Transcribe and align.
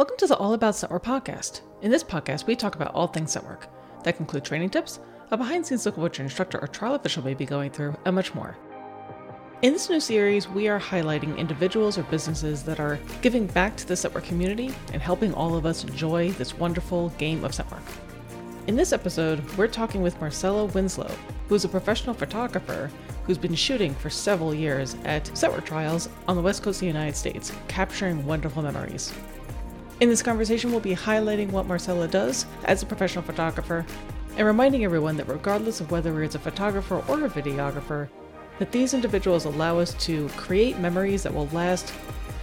Welcome 0.00 0.16
to 0.16 0.26
the 0.26 0.36
All 0.38 0.54
About 0.54 0.76
Scent 0.76 0.90
Work 0.90 1.04
podcast. 1.04 1.60
In 1.82 1.90
this 1.90 2.02
podcast, 2.02 2.46
we 2.46 2.56
talk 2.56 2.74
about 2.74 2.94
all 2.94 3.06
things 3.06 3.32
scent 3.32 3.44
work. 3.44 3.68
That 4.02 4.18
include 4.18 4.46
training 4.46 4.70
tips, 4.70 4.98
a 5.30 5.36
behind 5.36 5.62
the 5.62 5.68
scenes 5.68 5.84
look 5.84 5.96
at 5.96 6.00
what 6.00 6.16
your 6.16 6.24
instructor 6.24 6.58
or 6.58 6.68
trial 6.68 6.94
official 6.94 7.22
may 7.22 7.34
be 7.34 7.44
going 7.44 7.70
through, 7.70 7.94
and 8.06 8.14
much 8.14 8.34
more. 8.34 8.56
In 9.60 9.74
this 9.74 9.90
new 9.90 10.00
series, 10.00 10.48
we 10.48 10.68
are 10.68 10.80
highlighting 10.80 11.36
individuals 11.36 11.98
or 11.98 12.04
businesses 12.04 12.62
that 12.62 12.80
are 12.80 12.98
giving 13.20 13.46
back 13.48 13.76
to 13.76 13.86
the 13.86 13.94
scent 13.94 14.14
work 14.14 14.24
community 14.24 14.74
and 14.94 15.02
helping 15.02 15.34
all 15.34 15.54
of 15.54 15.66
us 15.66 15.84
enjoy 15.84 16.30
this 16.30 16.56
wonderful 16.56 17.10
game 17.18 17.44
of 17.44 17.54
scent 17.54 17.70
work. 17.70 17.82
In 18.68 18.76
this 18.76 18.94
episode, 18.94 19.44
we're 19.58 19.68
talking 19.68 20.00
with 20.00 20.18
Marcella 20.18 20.64
Winslow, 20.64 21.14
who 21.50 21.54
is 21.54 21.66
a 21.66 21.68
professional 21.68 22.14
photographer 22.14 22.90
who's 23.26 23.36
been 23.36 23.54
shooting 23.54 23.94
for 23.96 24.08
several 24.08 24.54
years 24.54 24.96
at 25.04 25.26
scent 25.36 25.52
work 25.52 25.66
trials 25.66 26.08
on 26.26 26.36
the 26.36 26.42
west 26.42 26.62
coast 26.62 26.78
of 26.78 26.80
the 26.80 26.86
United 26.86 27.16
States, 27.16 27.52
capturing 27.68 28.24
wonderful 28.24 28.62
memories. 28.62 29.12
In 30.00 30.08
this 30.08 30.22
conversation, 30.22 30.70
we'll 30.70 30.80
be 30.80 30.96
highlighting 30.96 31.50
what 31.50 31.66
Marcella 31.66 32.08
does 32.08 32.46
as 32.64 32.82
a 32.82 32.86
professional 32.86 33.22
photographer 33.22 33.84
and 34.38 34.46
reminding 34.46 34.82
everyone 34.82 35.18
that 35.18 35.28
regardless 35.28 35.82
of 35.82 35.90
whether 35.90 36.22
it's 36.22 36.34
a 36.34 36.38
photographer 36.38 37.04
or 37.06 37.26
a 37.26 37.28
videographer, 37.28 38.08
that 38.58 38.72
these 38.72 38.94
individuals 38.94 39.44
allow 39.44 39.78
us 39.78 39.92
to 40.04 40.26
create 40.30 40.78
memories 40.78 41.22
that 41.22 41.34
will 41.34 41.48
last 41.48 41.92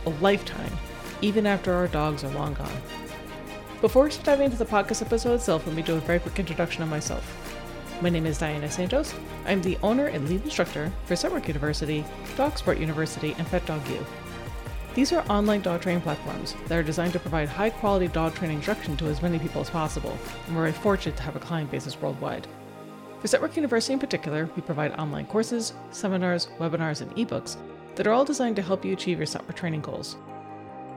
a 0.05 0.11
lifetime, 0.21 0.71
even 1.21 1.47
after 1.47 1.73
our 1.73 1.87
dogs 1.87 2.23
are 2.23 2.29
long 2.35 2.53
gone. 2.53 2.81
Before 3.81 4.03
we 4.03 4.11
dive 4.23 4.41
into 4.41 4.57
the 4.57 4.65
podcast 4.65 5.01
episode 5.01 5.33
itself, 5.33 5.65
let 5.65 5.75
me 5.75 5.81
do 5.81 5.95
a 5.95 5.99
very 6.01 6.19
quick 6.19 6.37
introduction 6.37 6.83
of 6.83 6.89
myself. 6.89 7.25
My 8.01 8.09
name 8.09 8.27
is 8.27 8.37
Diana 8.37 8.69
Santos. 8.69 9.15
I'm 9.47 9.63
the 9.63 9.79
owner 9.81 10.05
and 10.05 10.29
lead 10.29 10.43
instructor 10.43 10.91
for 11.05 11.29
Work 11.31 11.47
University, 11.47 12.05
Dog 12.35 12.55
Sport 12.59 12.77
University, 12.77 13.33
and 13.39 13.47
Pet 13.47 13.65
Dog 13.65 13.81
U. 13.89 14.05
These 14.97 15.13
are 15.13 15.23
online 15.29 15.61
dog 15.61 15.81
training 15.81 16.01
platforms 16.01 16.55
that 16.65 16.75
are 16.75 16.81
designed 16.81 17.13
to 17.13 17.19
provide 17.19 17.47
high 17.47 17.69
quality 17.69 18.07
dog 18.07 18.33
training 18.33 18.57
instruction 18.57 18.97
to 18.97 19.05
as 19.05 19.21
many 19.21 19.37
people 19.37 19.61
as 19.61 19.69
possible, 19.69 20.17
and 20.47 20.55
we're 20.55 20.63
very 20.63 20.71
fortunate 20.71 21.15
to 21.17 21.21
have 21.21 21.35
a 21.35 21.39
client 21.39 21.69
basis 21.69 22.01
worldwide. 22.01 22.47
For 23.21 23.27
Scent 23.27 23.43
Work 23.43 23.55
University 23.55 23.93
in 23.93 23.99
particular, 23.99 24.49
we 24.55 24.63
provide 24.63 24.93
online 24.93 25.27
courses, 25.27 25.73
seminars, 25.91 26.47
webinars, 26.57 27.01
and 27.01 27.15
ebooks 27.15 27.57
that 27.93 28.07
are 28.07 28.11
all 28.11 28.25
designed 28.25 28.55
to 28.55 28.63
help 28.63 28.83
you 28.83 28.93
achieve 28.93 29.19
your 29.19 29.27
Scent 29.27 29.47
Work 29.47 29.55
training 29.55 29.81
goals. 29.81 30.17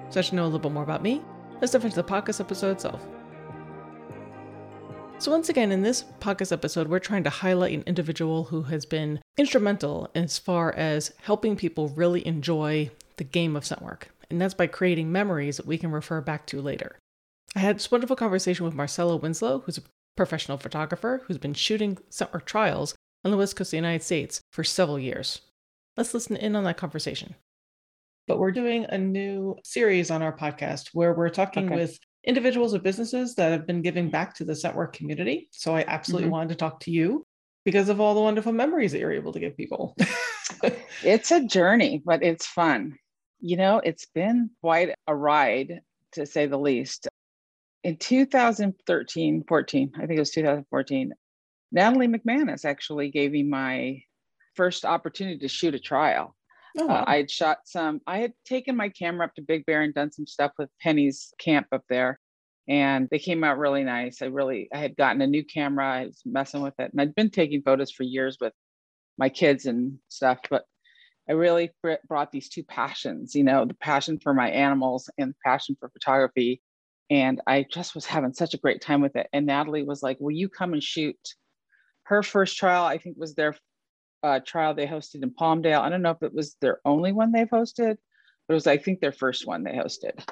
So, 0.08 0.22
to 0.22 0.34
know 0.34 0.44
a 0.44 0.46
little 0.46 0.60
bit 0.60 0.72
more 0.72 0.82
about 0.82 1.02
me, 1.02 1.20
let's 1.60 1.74
dive 1.74 1.84
into 1.84 1.96
the 1.96 2.02
podcast 2.02 2.40
episode 2.40 2.70
itself. 2.70 3.02
So, 5.18 5.30
once 5.30 5.50
again, 5.50 5.70
in 5.70 5.82
this 5.82 6.04
podcast 6.20 6.52
episode, 6.52 6.88
we're 6.88 7.00
trying 7.00 7.24
to 7.24 7.28
highlight 7.28 7.74
an 7.74 7.84
individual 7.86 8.44
who 8.44 8.62
has 8.62 8.86
been 8.86 9.20
instrumental 9.36 10.10
as 10.14 10.38
far 10.38 10.72
as 10.72 11.12
helping 11.20 11.54
people 11.54 11.90
really 11.90 12.26
enjoy 12.26 12.90
the 13.20 13.24
game 13.24 13.54
of 13.54 13.66
scent 13.66 13.82
work, 13.82 14.08
and 14.30 14.40
that's 14.40 14.54
by 14.54 14.66
creating 14.66 15.12
memories 15.12 15.58
that 15.58 15.66
we 15.66 15.76
can 15.76 15.92
refer 15.92 16.22
back 16.22 16.46
to 16.46 16.62
later. 16.62 16.98
I 17.54 17.58
had 17.58 17.76
this 17.76 17.90
wonderful 17.90 18.16
conversation 18.16 18.64
with 18.64 18.74
Marcella 18.74 19.14
Winslow, 19.14 19.58
who's 19.60 19.76
a 19.76 19.82
professional 20.16 20.56
photographer 20.56 21.20
who's 21.26 21.36
been 21.36 21.52
shooting 21.52 21.98
scent 22.08 22.32
work 22.32 22.46
trials 22.46 22.94
on 23.22 23.30
the 23.30 23.36
west 23.36 23.56
coast 23.56 23.68
of 23.68 23.72
the 23.72 23.76
United 23.76 24.02
States 24.02 24.40
for 24.52 24.64
several 24.64 24.98
years. 24.98 25.42
Let's 25.98 26.14
listen 26.14 26.34
in 26.36 26.56
on 26.56 26.64
that 26.64 26.78
conversation. 26.78 27.34
But 28.26 28.38
we're 28.38 28.52
doing 28.52 28.86
a 28.88 28.96
new 28.96 29.56
series 29.64 30.10
on 30.10 30.22
our 30.22 30.34
podcast 30.34 30.88
where 30.94 31.12
we're 31.12 31.28
talking 31.28 31.66
okay. 31.66 31.76
with 31.76 31.98
individuals 32.24 32.74
or 32.74 32.78
businesses 32.78 33.34
that 33.34 33.52
have 33.52 33.66
been 33.66 33.82
giving 33.82 34.08
back 34.08 34.34
to 34.36 34.46
the 34.46 34.56
scent 34.56 34.76
work 34.76 34.94
community. 34.94 35.50
So 35.52 35.76
I 35.76 35.84
absolutely 35.86 36.24
mm-hmm. 36.24 36.32
wanted 36.32 36.48
to 36.50 36.54
talk 36.54 36.80
to 36.80 36.90
you 36.90 37.26
because 37.66 37.90
of 37.90 38.00
all 38.00 38.14
the 38.14 38.22
wonderful 38.22 38.52
memories 38.52 38.92
that 38.92 39.00
you're 39.00 39.12
able 39.12 39.34
to 39.34 39.40
give 39.40 39.58
people. 39.58 39.94
it's 41.04 41.30
a 41.30 41.44
journey, 41.44 42.00
but 42.02 42.22
it's 42.22 42.46
fun. 42.46 42.96
You 43.40 43.56
know, 43.56 43.80
it's 43.82 44.06
been 44.06 44.50
quite 44.60 44.94
a 45.06 45.14
ride 45.14 45.80
to 46.12 46.26
say 46.26 46.46
the 46.46 46.58
least. 46.58 47.08
In 47.82 47.96
2013, 47.96 49.44
14, 49.48 49.92
I 49.94 49.98
think 50.00 50.16
it 50.16 50.18
was 50.18 50.30
2014, 50.30 51.12
Natalie 51.72 52.08
McManus 52.08 52.64
actually 52.64 53.10
gave 53.10 53.32
me 53.32 53.42
my 53.42 54.02
first 54.54 54.84
opportunity 54.84 55.38
to 55.38 55.48
shoot 55.48 55.74
a 55.74 55.78
trial. 55.78 56.36
Oh, 56.78 56.84
uh, 56.84 56.86
wow. 56.86 56.94
uh, 56.94 57.04
I 57.06 57.16
had 57.16 57.30
shot 57.30 57.58
some, 57.64 58.00
I 58.06 58.18
had 58.18 58.32
taken 58.44 58.76
my 58.76 58.90
camera 58.90 59.26
up 59.26 59.34
to 59.36 59.42
Big 59.42 59.64
Bear 59.64 59.82
and 59.82 59.94
done 59.94 60.12
some 60.12 60.26
stuff 60.26 60.52
with 60.58 60.68
Penny's 60.80 61.32
camp 61.38 61.68
up 61.72 61.84
there. 61.88 62.18
And 62.68 63.08
they 63.10 63.18
came 63.18 63.42
out 63.42 63.58
really 63.58 63.82
nice. 63.82 64.22
I 64.22 64.26
really, 64.26 64.68
I 64.72 64.78
had 64.78 64.96
gotten 64.96 65.22
a 65.22 65.26
new 65.26 65.44
camera. 65.44 65.86
I 65.86 66.06
was 66.06 66.22
messing 66.24 66.62
with 66.62 66.74
it. 66.78 66.92
And 66.92 67.00
I'd 67.00 67.14
been 67.14 67.30
taking 67.30 67.62
photos 67.62 67.90
for 67.90 68.04
years 68.04 68.36
with 68.40 68.52
my 69.18 69.28
kids 69.28 69.66
and 69.66 69.98
stuff. 70.08 70.38
But 70.48 70.64
I 71.30 71.34
really 71.34 71.70
brought 72.08 72.32
these 72.32 72.48
two 72.48 72.64
passions, 72.64 73.36
you 73.36 73.44
know, 73.44 73.64
the 73.64 73.74
passion 73.74 74.18
for 74.18 74.34
my 74.34 74.50
animals 74.50 75.08
and 75.16 75.30
the 75.30 75.36
passion 75.44 75.76
for 75.78 75.88
photography. 75.88 76.60
And 77.08 77.40
I 77.46 77.64
just 77.70 77.94
was 77.94 78.04
having 78.04 78.32
such 78.32 78.52
a 78.52 78.58
great 78.58 78.80
time 78.80 79.00
with 79.00 79.14
it. 79.14 79.28
And 79.32 79.46
Natalie 79.46 79.84
was 79.84 80.02
like, 80.02 80.18
Will 80.18 80.32
you 80.32 80.48
come 80.48 80.72
and 80.72 80.82
shoot? 80.82 81.16
Her 82.02 82.24
first 82.24 82.56
trial, 82.58 82.84
I 82.84 82.98
think, 82.98 83.16
was 83.16 83.36
their 83.36 83.54
uh, 84.24 84.40
trial 84.44 84.74
they 84.74 84.88
hosted 84.88 85.22
in 85.22 85.30
Palmdale. 85.30 85.80
I 85.80 85.88
don't 85.88 86.02
know 86.02 86.10
if 86.10 86.22
it 86.22 86.34
was 86.34 86.56
their 86.60 86.80
only 86.84 87.12
one 87.12 87.30
they've 87.30 87.48
hosted, 87.48 87.96
but 88.48 88.54
it 88.54 88.54
was, 88.54 88.66
I 88.66 88.78
think, 88.78 88.98
their 88.98 89.12
first 89.12 89.46
one 89.46 89.62
they 89.62 89.70
hosted. 89.70 90.28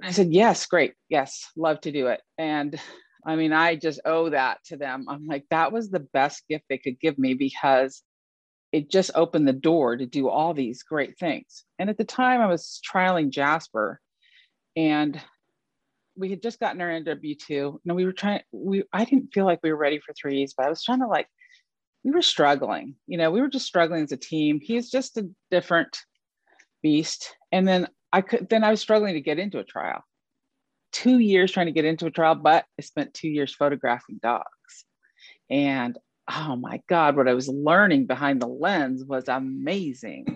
I 0.00 0.12
said, 0.12 0.32
Yes, 0.32 0.64
great. 0.66 0.94
Yes, 1.08 1.50
love 1.56 1.80
to 1.80 1.90
do 1.90 2.06
it. 2.06 2.20
And 2.38 2.80
I 3.26 3.34
mean, 3.34 3.52
I 3.52 3.74
just 3.74 4.00
owe 4.04 4.30
that 4.30 4.58
to 4.66 4.76
them. 4.76 5.06
I'm 5.08 5.26
like, 5.26 5.46
that 5.50 5.72
was 5.72 5.90
the 5.90 6.06
best 6.12 6.44
gift 6.48 6.66
they 6.68 6.78
could 6.78 7.00
give 7.00 7.18
me 7.18 7.34
because 7.34 8.04
it 8.72 8.90
just 8.90 9.10
opened 9.14 9.48
the 9.48 9.52
door 9.52 9.96
to 9.96 10.06
do 10.06 10.28
all 10.28 10.52
these 10.52 10.82
great 10.82 11.18
things. 11.18 11.64
And 11.78 11.88
at 11.88 11.96
the 11.96 12.04
time, 12.04 12.40
I 12.40 12.46
was 12.46 12.80
trialing 12.86 13.30
Jasper, 13.30 14.00
and 14.76 15.20
we 16.16 16.30
had 16.30 16.42
just 16.42 16.60
gotten 16.60 16.80
our 16.80 16.88
NW2. 16.88 17.78
No, 17.84 17.94
we 17.94 18.04
were 18.04 18.12
trying. 18.12 18.40
We 18.52 18.84
I 18.92 19.04
didn't 19.04 19.32
feel 19.32 19.46
like 19.46 19.60
we 19.62 19.70
were 19.70 19.78
ready 19.78 20.00
for 20.00 20.12
threes, 20.12 20.54
but 20.56 20.66
I 20.66 20.70
was 20.70 20.82
trying 20.82 21.00
to 21.00 21.06
like. 21.06 21.28
We 22.04 22.12
were 22.12 22.22
struggling. 22.22 22.94
You 23.06 23.18
know, 23.18 23.30
we 23.30 23.40
were 23.40 23.48
just 23.48 23.66
struggling 23.66 24.04
as 24.04 24.12
a 24.12 24.16
team. 24.16 24.60
He's 24.62 24.90
just 24.90 25.16
a 25.16 25.28
different 25.50 25.98
beast. 26.82 27.34
And 27.50 27.66
then 27.66 27.88
I 28.12 28.20
could. 28.20 28.48
Then 28.48 28.64
I 28.64 28.70
was 28.70 28.80
struggling 28.80 29.14
to 29.14 29.20
get 29.20 29.38
into 29.38 29.58
a 29.58 29.64
trial. 29.64 30.02
Two 30.92 31.18
years 31.18 31.52
trying 31.52 31.66
to 31.66 31.72
get 31.72 31.84
into 31.84 32.06
a 32.06 32.10
trial, 32.10 32.34
but 32.34 32.64
I 32.78 32.82
spent 32.82 33.14
two 33.14 33.28
years 33.28 33.54
photographing 33.54 34.20
dogs. 34.22 34.84
And 35.50 35.98
oh 36.30 36.56
my 36.56 36.80
God, 36.88 37.16
what 37.16 37.28
I 37.28 37.34
was 37.34 37.48
learning 37.48 38.06
behind 38.06 38.40
the 38.40 38.46
lens 38.46 39.04
was 39.04 39.28
amazing. 39.28 40.26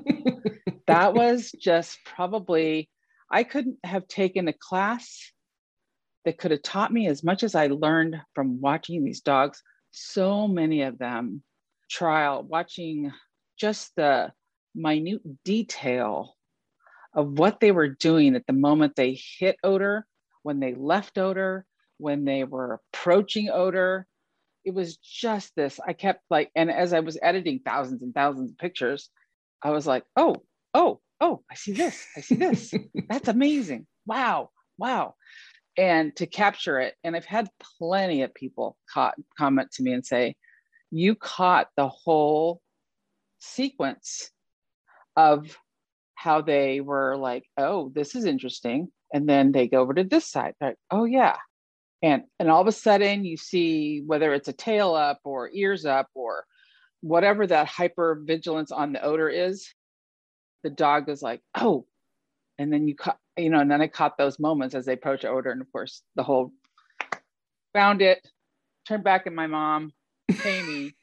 that 0.86 1.14
was 1.14 1.53
just 1.53 1.98
probably, 2.04 2.88
I 3.30 3.44
couldn't 3.44 3.78
have 3.84 4.08
taken 4.08 4.48
a 4.48 4.53
class 4.53 5.32
that 6.25 6.38
could 6.38 6.50
have 6.50 6.62
taught 6.62 6.92
me 6.92 7.08
as 7.08 7.22
much 7.22 7.42
as 7.42 7.54
I 7.54 7.66
learned 7.66 8.16
from 8.34 8.60
watching 8.60 9.04
these 9.04 9.20
dogs. 9.20 9.62
So 9.91 10.48
many 10.48 10.82
of 10.82 10.98
them 10.98 11.42
trial, 11.91 12.42
watching 12.42 13.12
just 13.59 13.94
the 13.97 14.32
minute 14.74 15.20
detail 15.44 16.36
of 17.14 17.38
what 17.38 17.60
they 17.60 17.72
were 17.72 17.88
doing 17.88 18.34
at 18.34 18.47
the 18.47 18.54
moment 18.54 18.97
they 18.97 19.20
hit 19.38 19.56
odor, 19.62 20.06
when 20.42 20.60
they 20.60 20.74
left 20.74 21.19
odor, 21.19 21.66
when 21.98 22.24
they 22.24 22.44
were 22.44 22.80
approaching 22.94 23.50
odor, 23.50 24.06
it 24.64 24.74
was 24.74 24.96
just 24.96 25.54
this. 25.56 25.80
I 25.86 25.92
kept 25.92 26.22
like, 26.30 26.50
and 26.54 26.70
as 26.70 26.92
I 26.92 27.00
was 27.00 27.18
editing 27.20 27.60
thousands 27.64 28.02
and 28.02 28.14
thousands 28.14 28.50
of 28.50 28.58
pictures, 28.58 29.10
I 29.62 29.70
was 29.70 29.86
like, 29.86 30.04
oh, 30.16 30.36
oh, 30.74 31.00
oh, 31.20 31.42
I 31.50 31.54
see 31.54 31.72
this. 31.72 32.06
I 32.16 32.20
see 32.20 32.36
this. 32.36 32.74
That's 33.08 33.28
amazing. 33.28 33.86
Wow. 34.06 34.50
Wow. 34.78 35.14
And 35.76 36.14
to 36.16 36.26
capture 36.26 36.78
it, 36.80 36.94
and 37.02 37.16
I've 37.16 37.24
had 37.24 37.48
plenty 37.78 38.22
of 38.22 38.34
people 38.34 38.76
caught, 38.92 39.14
comment 39.38 39.70
to 39.72 39.82
me 39.82 39.92
and 39.92 40.04
say, 40.04 40.34
you 40.90 41.14
caught 41.14 41.68
the 41.76 41.88
whole 41.88 42.60
sequence 43.38 44.30
of 45.16 45.56
how 46.14 46.42
they 46.42 46.80
were 46.80 47.16
like, 47.16 47.44
oh, 47.56 47.90
this 47.94 48.14
is 48.14 48.24
interesting. 48.24 48.88
And 49.14 49.28
then 49.28 49.52
they 49.52 49.68
go 49.68 49.80
over 49.80 49.94
to 49.94 50.04
this 50.04 50.30
side. 50.30 50.54
They're 50.60 50.70
like, 50.70 50.78
oh, 50.91 51.04
yeah 51.04 51.36
and 52.03 52.25
and 52.39 52.51
all 52.51 52.60
of 52.60 52.66
a 52.66 52.72
sudden 52.72 53.25
you 53.25 53.37
see 53.37 54.03
whether 54.04 54.34
it's 54.34 54.49
a 54.49 54.53
tail 54.53 54.95
up 54.95 55.21
or 55.25 55.51
ears 55.53 55.87
up 55.87 56.09
or 56.15 56.45
whatever 57.01 57.47
that 57.47 57.66
hyper 57.66 58.21
vigilance 58.25 58.71
on 58.72 58.93
the 58.93 59.03
odor 59.03 59.28
is 59.28 59.72
the 60.63 60.71
dog 60.71 61.09
is 61.09 61.22
like 61.22 61.41
oh 61.54 61.87
and 62.59 62.72
then 62.72 62.87
you 62.87 62.95
caught 62.95 63.19
you 63.37 63.51
know 63.51 63.60
and 63.60 63.71
then 63.71 63.81
i 63.81 63.87
caught 63.87 64.19
those 64.19 64.39
moments 64.39 64.75
as 64.75 64.84
they 64.84 64.93
approach 64.95 65.25
odor 65.25 65.51
and 65.51 65.60
of 65.60 65.71
course 65.72 66.03
the 66.16 66.22
whole 66.22 66.53
found 67.72 68.03
it 68.03 68.27
turned 68.87 69.04
back 69.04 69.27
at 69.27 69.33
my 69.33 69.47
mom 69.47 69.93
pay 70.28 70.63
me 70.63 70.95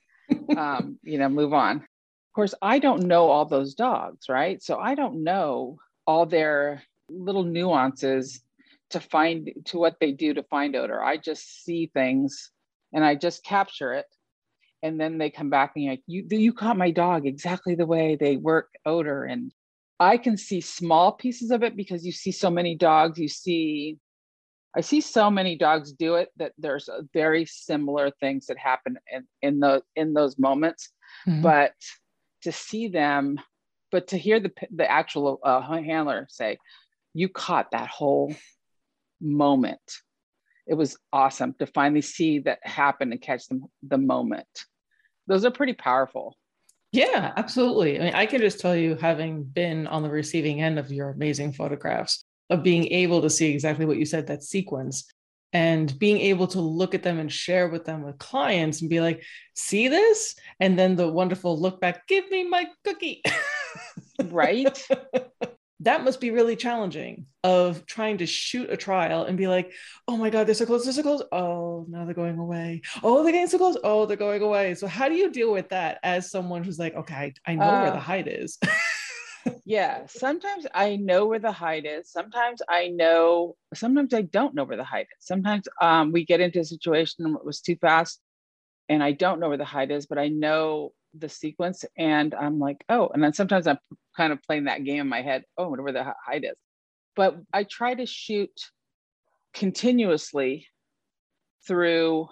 um, 0.57 0.99
you 1.03 1.17
know 1.17 1.27
move 1.27 1.53
on. 1.53 1.77
Of 1.77 2.33
course 2.35 2.53
i 2.61 2.79
don't 2.79 3.03
know 3.03 3.29
all 3.29 3.45
those 3.45 3.73
dogs 3.73 4.29
right? 4.29 4.61
So 4.61 4.77
i 4.77 4.95
don't 4.95 5.23
know 5.23 5.79
all 6.05 6.25
their 6.25 6.83
little 7.09 7.43
nuances 7.43 8.41
to 8.91 8.99
find 8.99 9.51
to 9.65 9.77
what 9.77 9.97
they 9.99 10.11
do 10.11 10.33
to 10.33 10.43
find 10.43 10.75
odor. 10.75 11.03
I 11.03 11.17
just 11.17 11.63
see 11.63 11.91
things 11.93 12.51
and 12.93 13.03
I 13.03 13.15
just 13.15 13.43
capture 13.43 13.93
it. 13.93 14.05
And 14.81 14.99
then 14.99 15.17
they 15.17 15.29
come 15.29 15.49
back 15.49 15.73
and 15.75 15.87
like, 15.87 16.03
you 16.07 16.25
you 16.29 16.53
caught 16.53 16.77
my 16.77 16.91
dog 16.91 17.25
exactly 17.25 17.75
the 17.75 17.85
way 17.85 18.15
they 18.15 18.37
work 18.37 18.69
odor. 18.85 19.25
And 19.25 19.51
I 19.99 20.17
can 20.17 20.37
see 20.37 20.61
small 20.61 21.11
pieces 21.11 21.51
of 21.51 21.63
it 21.63 21.75
because 21.75 22.05
you 22.05 22.13
see 22.13 22.31
so 22.31 22.49
many 22.49 22.75
dogs. 22.75 23.19
You 23.19 23.27
see, 23.27 23.97
I 24.75 24.81
see 24.81 25.01
so 25.01 25.29
many 25.29 25.57
dogs 25.57 25.91
do 25.91 26.15
it 26.15 26.29
that 26.37 26.53
there's 26.57 26.89
very 27.13 27.45
similar 27.45 28.11
things 28.19 28.45
that 28.45 28.57
happen 28.57 28.97
in 29.11 29.27
in 29.41 29.59
the 29.59 29.83
in 29.97 30.13
those 30.13 30.39
moments. 30.39 30.89
Mm-hmm. 31.27 31.41
But 31.41 31.73
to 32.43 32.53
see 32.53 32.87
them, 32.87 33.37
but 33.91 34.07
to 34.07 34.17
hear 34.17 34.39
the 34.39 34.53
the 34.73 34.89
actual 34.89 35.41
uh, 35.43 35.59
handler 35.59 36.27
say, 36.29 36.57
"You 37.13 37.27
caught 37.27 37.71
that 37.71 37.89
whole 37.89 38.33
moment." 39.21 39.81
It 40.67 40.75
was 40.75 40.97
awesome 41.11 41.55
to 41.59 41.65
finally 41.65 42.01
see 42.01 42.39
that 42.39 42.59
happen 42.63 43.11
and 43.11 43.21
catch 43.21 43.47
them 43.47 43.65
the 43.81 43.97
moment. 43.97 44.47
Those 45.27 45.45
are 45.45 45.51
pretty 45.51 45.73
powerful. 45.73 46.37
Yeah, 46.91 47.33
absolutely. 47.37 47.99
I 47.99 48.03
mean, 48.03 48.13
I 48.13 48.25
can 48.25 48.41
just 48.41 48.59
tell 48.59 48.75
you, 48.75 48.95
having 48.95 49.43
been 49.43 49.87
on 49.87 50.03
the 50.03 50.09
receiving 50.09 50.61
end 50.61 50.79
of 50.79 50.91
your 50.91 51.09
amazing 51.09 51.53
photographs, 51.53 52.23
of 52.49 52.63
being 52.63 52.87
able 52.87 53.21
to 53.21 53.29
see 53.29 53.51
exactly 53.51 53.85
what 53.85 53.97
you 53.97 54.05
said 54.05 54.27
that 54.27 54.43
sequence 54.43 55.11
and 55.53 55.97
being 55.97 56.19
able 56.19 56.47
to 56.47 56.61
look 56.61 56.93
at 56.93 57.03
them 57.03 57.19
and 57.19 57.31
share 57.31 57.67
with 57.67 57.85
them 57.85 58.03
with 58.03 58.17
clients 58.17 58.81
and 58.81 58.89
be 58.89 59.01
like, 59.01 59.23
see 59.55 59.87
this? 59.87 60.35
And 60.59 60.77
then 60.77 60.95
the 60.95 61.07
wonderful 61.07 61.59
look 61.59 61.81
back, 61.81 62.07
give 62.07 62.29
me 62.29 62.47
my 62.47 62.67
cookie. 62.83 63.23
right. 64.25 64.87
that 65.81 66.03
must 66.03 66.19
be 66.19 66.31
really 66.31 66.55
challenging 66.55 67.25
of 67.43 67.85
trying 67.85 68.17
to 68.17 68.25
shoot 68.25 68.69
a 68.69 68.75
trial 68.75 69.23
and 69.23 69.37
be 69.37 69.47
like, 69.47 69.71
oh 70.07 70.17
my 70.17 70.29
God, 70.29 70.45
they're 70.45 70.55
so 70.55 70.65
close, 70.65 70.83
they're 70.83 70.93
so 70.93 71.03
close. 71.03 71.23
Oh, 71.31 71.85
now 71.89 72.05
they're 72.05 72.13
going 72.13 72.37
away. 72.37 72.81
Oh, 73.01 73.23
they're 73.23 73.31
getting 73.31 73.47
so 73.47 73.57
close. 73.57 73.77
Oh, 73.83 74.05
they're 74.05 74.17
going 74.17 74.41
away. 74.41 74.75
So 74.75 74.87
how 74.87 75.07
do 75.07 75.15
you 75.15 75.31
deal 75.31 75.51
with 75.51 75.69
that 75.69 75.99
as 76.03 76.29
someone 76.29 76.63
who's 76.63 76.79
like, 76.79 76.95
okay, 76.95 77.33
I, 77.45 77.55
know 77.55 77.63
uh, 77.63 77.81
where 77.83 77.91
the 77.91 77.97
uh, 77.97 78.01
hide 78.01 78.27
is? 78.27 78.57
yeah. 79.65 80.05
Sometimes 80.07 80.67
I 80.73 80.97
know 80.97 81.25
where 81.27 81.39
the 81.39 81.51
hide 81.51 81.85
is. 81.85 82.11
Sometimes 82.11 82.61
I 82.67 82.89
know, 82.89 83.55
sometimes 83.73 84.13
I 84.13 84.23
don't 84.23 84.55
know 84.55 84.65
where 84.65 84.77
the 84.77 84.83
hide 84.83 85.07
is. 85.17 85.25
Sometimes 85.25 85.65
um, 85.81 86.11
we 86.11 86.25
get 86.25 86.41
into 86.41 86.59
a 86.59 86.65
situation 86.65 87.25
and 87.25 87.37
it 87.37 87.45
was 87.45 87.61
too 87.61 87.77
fast 87.77 88.19
and 88.89 89.03
I 89.03 89.11
don't 89.11 89.39
know 89.39 89.49
where 89.49 89.57
the 89.57 89.65
hide 89.65 89.91
is, 89.91 90.07
but 90.07 90.17
I 90.17 90.27
know 90.27 90.91
the 91.13 91.29
sequence 91.29 91.85
and 91.97 92.33
I'm 92.35 92.59
like, 92.59 92.83
oh, 92.89 93.09
and 93.13 93.23
then 93.23 93.33
sometimes 93.33 93.67
I'm 93.67 93.79
kind 94.17 94.33
of 94.33 94.41
playing 94.43 94.65
that 94.65 94.83
game 94.83 95.01
in 95.01 95.07
my 95.07 95.21
head. 95.21 95.43
Oh, 95.57 95.69
whatever 95.69 95.91
the 95.91 96.13
hide 96.25 96.43
is. 96.43 96.57
But 97.15 97.37
I 97.53 97.63
try 97.63 97.93
to 97.93 98.05
shoot 98.05 98.51
continuously 99.53 100.67
through 101.67 102.27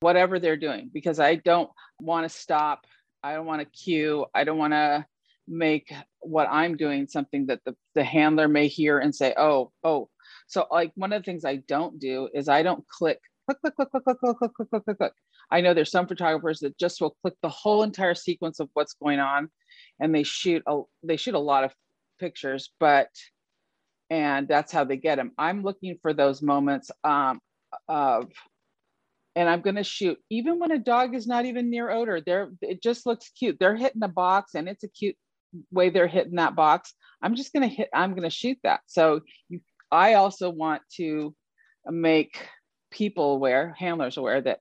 whatever 0.00 0.38
they're 0.38 0.56
doing 0.56 0.90
because 0.92 1.18
I 1.18 1.36
don't 1.36 1.70
want 2.00 2.28
to 2.30 2.38
stop. 2.38 2.86
I 3.22 3.34
don't 3.34 3.46
want 3.46 3.60
to 3.60 3.66
cue. 3.66 4.26
I 4.34 4.44
don't 4.44 4.58
want 4.58 4.72
to 4.74 5.06
make 5.46 5.92
what 6.20 6.48
I'm 6.50 6.76
doing 6.76 7.06
something 7.06 7.46
that 7.46 7.60
the, 7.64 7.74
the 7.94 8.04
handler 8.04 8.48
may 8.48 8.68
hear 8.68 8.98
and 8.98 9.14
say, 9.14 9.34
oh, 9.36 9.72
oh. 9.82 10.08
So 10.46 10.66
like 10.70 10.92
one 10.94 11.12
of 11.12 11.22
the 11.22 11.24
things 11.24 11.44
I 11.44 11.56
don't 11.56 11.98
do 11.98 12.28
is 12.34 12.48
I 12.48 12.62
don't 12.62 12.86
click, 12.88 13.20
click, 13.48 13.60
click, 13.62 13.74
click, 13.76 13.90
click, 13.90 14.02
click, 14.04 14.18
click, 14.20 14.36
click, 14.38 14.68
click, 14.70 14.84
click, 14.84 14.98
click. 14.98 15.12
I 15.50 15.60
know 15.60 15.74
there's 15.74 15.90
some 15.90 16.06
photographers 16.06 16.60
that 16.60 16.78
just 16.78 17.00
will 17.00 17.16
click 17.22 17.34
the 17.42 17.48
whole 17.48 17.82
entire 17.82 18.14
sequence 18.14 18.60
of 18.60 18.68
what's 18.74 18.94
going 18.94 19.20
on 19.20 19.48
and 20.00 20.14
they 20.14 20.22
shoot 20.22 20.62
a 20.66 20.82
they 21.02 21.16
shoot 21.16 21.34
a 21.34 21.38
lot 21.38 21.64
of 21.64 21.72
pictures, 22.18 22.70
but 22.80 23.08
and 24.10 24.46
that's 24.48 24.72
how 24.72 24.84
they 24.84 24.96
get 24.96 25.16
them. 25.16 25.32
I'm 25.38 25.62
looking 25.62 25.98
for 26.02 26.12
those 26.12 26.42
moments 26.42 26.90
um, 27.04 27.40
of 27.88 28.30
and 29.36 29.48
I'm 29.48 29.62
going 29.62 29.76
to 29.76 29.84
shoot 29.84 30.18
even 30.30 30.58
when 30.58 30.70
a 30.70 30.78
dog 30.78 31.14
is 31.14 31.26
not 31.26 31.44
even 31.44 31.70
near 31.70 31.90
odor. 31.90 32.20
They're 32.24 32.50
it 32.60 32.82
just 32.82 33.06
looks 33.06 33.30
cute. 33.30 33.56
They're 33.58 33.76
hitting 33.76 34.02
a 34.02 34.08
box 34.08 34.54
and 34.54 34.68
it's 34.68 34.84
a 34.84 34.88
cute 34.88 35.16
way 35.70 35.90
they're 35.90 36.06
hitting 36.06 36.36
that 36.36 36.56
box. 36.56 36.94
I'm 37.22 37.34
just 37.34 37.52
going 37.52 37.68
to 37.68 37.74
hit 37.74 37.88
I'm 37.94 38.10
going 38.10 38.22
to 38.22 38.30
shoot 38.30 38.58
that. 38.62 38.80
So 38.86 39.20
you, 39.48 39.60
I 39.90 40.14
also 40.14 40.50
want 40.50 40.82
to 40.96 41.34
make 41.86 42.46
people 42.90 43.32
aware, 43.34 43.74
handlers 43.78 44.16
aware 44.16 44.40
that 44.40 44.60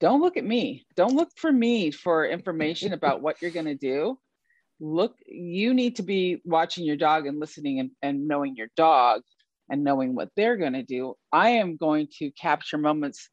don't 0.00 0.20
look 0.20 0.36
at 0.36 0.44
me. 0.44 0.86
Don't 0.94 1.14
look 1.14 1.30
for 1.36 1.52
me 1.52 1.90
for 1.90 2.26
information 2.26 2.92
about 2.92 3.22
what 3.22 3.40
you're 3.40 3.50
going 3.50 3.66
to 3.66 3.74
do. 3.74 4.18
Look, 4.78 5.16
you 5.26 5.72
need 5.72 5.96
to 5.96 6.02
be 6.02 6.42
watching 6.44 6.84
your 6.84 6.96
dog 6.96 7.26
and 7.26 7.40
listening 7.40 7.80
and, 7.80 7.90
and 8.02 8.28
knowing 8.28 8.56
your 8.56 8.68
dog 8.76 9.22
and 9.70 9.82
knowing 9.82 10.14
what 10.14 10.28
they're 10.36 10.56
going 10.56 10.74
to 10.74 10.82
do. 10.82 11.14
I 11.32 11.50
am 11.50 11.76
going 11.76 12.08
to 12.18 12.30
capture 12.32 12.78
moments 12.78 13.30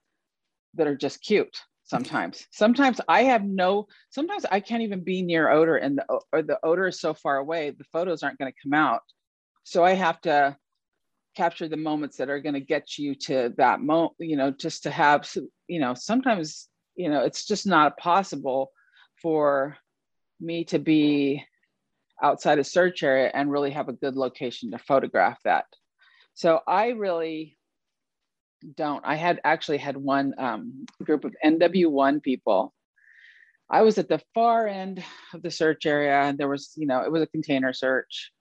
that 0.75 0.87
are 0.87 0.95
just 0.95 1.21
cute 1.21 1.55
sometimes. 1.83 2.47
sometimes 2.51 3.01
I 3.07 3.23
have 3.23 3.43
no, 3.43 3.87
sometimes 4.09 4.45
I 4.49 4.61
can't 4.61 4.83
even 4.83 5.03
be 5.03 5.21
near 5.21 5.49
odor 5.49 5.75
and 5.75 5.97
the, 5.97 6.19
or 6.31 6.41
the 6.41 6.57
odor 6.63 6.87
is 6.87 6.99
so 6.99 7.13
far 7.13 7.37
away, 7.37 7.71
the 7.71 7.83
photos 7.91 8.23
aren't 8.23 8.39
going 8.39 8.51
to 8.51 8.57
come 8.63 8.73
out. 8.73 9.01
So 9.63 9.83
I 9.83 9.93
have 9.93 10.19
to 10.21 10.57
capture 11.35 11.67
the 11.67 11.77
moments 11.77 12.17
that 12.17 12.29
are 12.29 12.39
going 12.39 12.53
to 12.53 12.59
get 12.59 12.97
you 12.97 13.15
to 13.15 13.53
that 13.57 13.81
moment 13.81 14.13
you 14.19 14.37
know 14.37 14.51
just 14.51 14.83
to 14.83 14.91
have 14.91 15.29
you 15.67 15.79
know 15.79 15.93
sometimes 15.93 16.67
you 16.95 17.09
know 17.09 17.23
it's 17.23 17.45
just 17.45 17.65
not 17.65 17.97
possible 17.97 18.71
for 19.21 19.77
me 20.39 20.65
to 20.65 20.79
be 20.79 21.43
outside 22.21 22.59
a 22.59 22.63
search 22.63 23.03
area 23.03 23.31
and 23.33 23.51
really 23.51 23.71
have 23.71 23.89
a 23.89 23.93
good 23.93 24.15
location 24.15 24.71
to 24.71 24.77
photograph 24.77 25.39
that. 25.43 25.65
So 26.35 26.61
i 26.67 26.89
really 26.89 27.57
don't 28.75 29.03
i 29.05 29.15
had 29.15 29.41
actually 29.43 29.77
had 29.77 29.97
one 29.97 30.33
um, 30.37 30.85
group 31.03 31.25
of 31.25 31.35
nw1 31.43 32.21
people. 32.23 32.73
I 33.69 33.81
was 33.81 33.97
at 33.97 34.07
the 34.07 34.21
far 34.33 34.67
end 34.67 35.03
of 35.33 35.41
the 35.41 35.51
search 35.51 35.85
area 35.85 36.21
and 36.21 36.37
there 36.37 36.47
was 36.47 36.73
you 36.75 36.87
know 36.87 37.01
it 37.01 37.11
was 37.11 37.21
a 37.21 37.27
container 37.27 37.73
search 37.73 38.31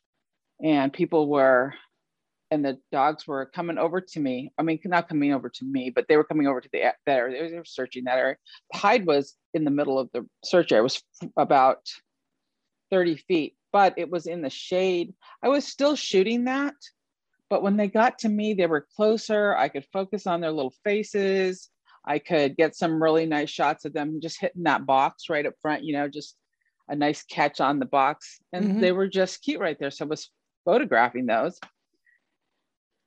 and 0.62 0.93
people 0.93 1.29
were 1.29 1.75
and 2.52 2.62
the 2.62 2.76
dogs 2.93 3.26
were 3.26 3.46
coming 3.46 3.78
over 3.78 3.99
to 3.99 4.20
me. 4.20 4.52
I 4.58 4.62
mean, 4.62 4.78
not 4.84 5.08
coming 5.08 5.32
over 5.32 5.49
to 5.49 5.64
me, 5.64 5.88
but 5.88 6.04
they 6.06 6.19
were 6.19 6.25
coming 6.25 6.46
over 6.46 6.60
to 6.60 6.69
the 6.70 6.81
that 7.06 7.19
area. 7.19 7.49
They 7.50 7.56
were 7.56 7.64
searching 7.64 8.04
that 8.04 8.19
area. 8.19 8.37
Hide 8.75 9.06
was 9.06 9.34
in 9.54 9.64
the 9.64 9.70
middle 9.70 9.99
of 9.99 10.10
the 10.12 10.26
search 10.44 10.70
area. 10.70 10.82
It 10.82 10.84
was 10.84 11.02
about 11.38 11.78
30 12.90 13.16
feet, 13.16 13.56
but 13.72 13.94
it 13.96 14.10
was 14.10 14.26
in 14.26 14.43
the 14.43 14.50
shade. 14.50 15.14
I 15.43 15.49
was 15.49 15.66
still 15.66 15.96
shooting 15.96 16.44
that, 16.44 16.75
but 17.49 17.62
when 17.62 17.78
they 17.78 17.88
got 17.88 18.19
to 18.19 18.28
me, 18.28 18.52
they 18.52 18.66
were 18.66 18.87
closer. 18.96 19.56
I 19.56 19.70
could 19.70 19.87
focus 19.90 20.26
on 20.26 20.43
their 20.43 20.52
little 20.52 20.75
faces. 20.84 21.70
I 22.04 22.19
could 22.19 22.58
get 22.58 22.76
some 22.76 23.02
really 23.02 23.25
nice 23.25 23.49
shots 23.49 23.87
of 23.87 23.94
them 23.94 24.20
just 24.20 24.38
hitting 24.38 24.64
that 24.64 24.84
box 24.84 25.31
right 25.31 25.46
up 25.46 25.54
front, 25.62 25.84
you 25.84 25.94
know, 25.94 26.06
just 26.06 26.37
a 26.90 26.96
nice 26.96 27.22
catch 27.22 27.62
on 27.62 27.78
the 27.78 27.87
box. 27.87 28.40
And 28.52 28.64
mm-hmm. 28.66 28.81
they 28.81 28.93
were 28.93 29.08
just 29.08 29.40
cute 29.40 29.60
right 29.60 29.78
there. 29.81 29.90
So 29.90 30.04
I 30.04 30.08
was 30.08 30.28
photographing 30.66 31.25
those 31.25 31.58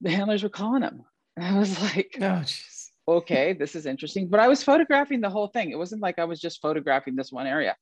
the 0.05 0.11
handlers 0.11 0.43
were 0.43 0.49
calling 0.49 0.83
him. 0.83 1.03
And 1.35 1.45
I 1.55 1.59
was 1.59 1.81
like, 1.81 2.15
oh, 2.21 2.39
geez. 2.41 2.91
okay, 3.07 3.51
this 3.51 3.75
is 3.75 3.85
interesting. 3.85 4.29
But 4.29 4.39
I 4.39 4.47
was 4.47 4.63
photographing 4.63 5.19
the 5.19 5.29
whole 5.29 5.47
thing. 5.47 5.71
It 5.71 5.77
wasn't 5.77 6.01
like 6.01 6.19
I 6.19 6.25
was 6.25 6.39
just 6.39 6.61
photographing 6.61 7.15
this 7.15 7.31
one 7.31 7.47
area. 7.47 7.75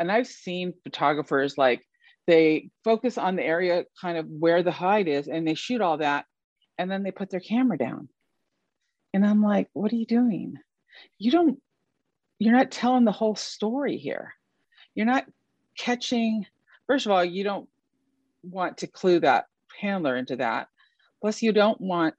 And 0.00 0.10
I've 0.10 0.26
seen 0.26 0.72
photographers 0.82 1.56
like 1.56 1.86
they 2.26 2.70
focus 2.82 3.18
on 3.18 3.36
the 3.36 3.44
area 3.44 3.84
kind 4.00 4.16
of 4.16 4.26
where 4.26 4.62
the 4.62 4.72
hide 4.72 5.06
is 5.06 5.28
and 5.28 5.46
they 5.46 5.54
shoot 5.54 5.80
all 5.80 5.98
that 5.98 6.24
and 6.78 6.90
then 6.90 7.02
they 7.02 7.10
put 7.10 7.30
their 7.30 7.40
camera 7.40 7.76
down. 7.76 8.08
And 9.12 9.26
I'm 9.26 9.42
like, 9.42 9.68
what 9.74 9.92
are 9.92 9.96
you 9.96 10.06
doing? 10.06 10.54
You 11.18 11.30
don't, 11.30 11.60
you're 12.38 12.56
not 12.56 12.70
telling 12.70 13.04
the 13.04 13.12
whole 13.12 13.36
story 13.36 13.98
here. 13.98 14.32
You're 14.94 15.06
not 15.06 15.26
catching, 15.76 16.46
first 16.86 17.04
of 17.04 17.12
all, 17.12 17.24
you 17.24 17.44
don't 17.44 17.68
want 18.42 18.78
to 18.78 18.86
clue 18.86 19.20
that 19.20 19.46
handler 19.78 20.16
into 20.16 20.36
that. 20.36 20.68
Plus, 21.22 21.40
you 21.40 21.52
don't 21.52 21.80
want, 21.80 22.16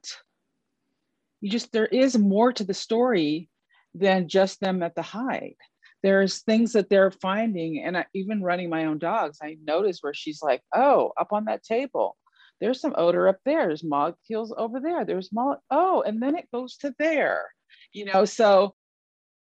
you 1.40 1.50
just, 1.50 1.70
there 1.70 1.86
is 1.86 2.18
more 2.18 2.52
to 2.52 2.64
the 2.64 2.74
story 2.74 3.48
than 3.94 4.28
just 4.28 4.58
them 4.60 4.82
at 4.82 4.96
the 4.96 5.02
hide. 5.02 5.54
There's 6.02 6.40
things 6.42 6.72
that 6.72 6.88
they're 6.88 7.10
finding. 7.10 7.84
And 7.84 7.98
I, 7.98 8.06
even 8.14 8.42
running 8.42 8.70
my 8.70 8.86
own 8.86 8.98
dogs, 8.98 9.38
I 9.42 9.58
notice 9.64 9.98
where 10.00 10.14
she's 10.14 10.42
like, 10.42 10.62
oh, 10.74 11.12
up 11.18 11.32
on 11.32 11.44
that 11.44 11.62
table, 11.62 12.16
there's 12.60 12.80
some 12.80 12.94
odor 12.96 13.28
up 13.28 13.38
there. 13.44 13.66
There's 13.66 13.84
molecules 13.84 14.54
over 14.56 14.80
there. 14.80 15.04
There's 15.04 15.32
mo, 15.32 15.56
oh, 15.70 16.02
and 16.02 16.22
then 16.22 16.34
it 16.34 16.50
goes 16.52 16.78
to 16.78 16.94
there, 16.98 17.42
you 17.92 18.06
know, 18.06 18.24
so 18.24 18.74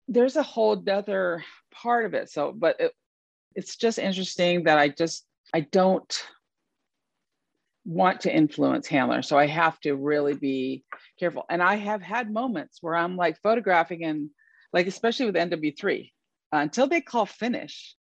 there's 0.09 0.37
a 0.37 0.43
whole 0.43 0.83
other 0.91 1.45
part 1.73 2.07
of 2.07 2.15
it. 2.15 2.29
So, 2.29 2.53
but 2.53 2.81
it, 2.81 2.93
it's 3.55 3.77
just 3.77 3.99
interesting 3.99 4.65
that 4.65 4.79
I 4.79 4.89
just, 4.89 5.25
I 5.53 5.61
don't 5.61 6.13
want 7.85 8.23
to 8.23 8.35
influence 8.35 8.87
handlers. 8.87 9.29
So 9.29 9.38
I 9.38 9.47
have 9.47 9.79
to 9.81 9.95
really 9.95 10.35
be 10.35 10.85
careful. 11.19 11.45
And 11.50 11.62
I 11.62 11.76
have 11.76 12.03
had 12.03 12.33
moments 12.33 12.79
where 12.81 12.97
I'm 12.97 13.17
like 13.17 13.41
photographing 13.43 14.05
and 14.05 14.31
like, 14.73 14.87
especially 14.87 15.26
with 15.26 15.35
NW3, 15.35 16.11
uh, 16.53 16.57
until 16.59 16.87
they 16.87 17.00
call 17.00 17.26
finish, 17.26 17.95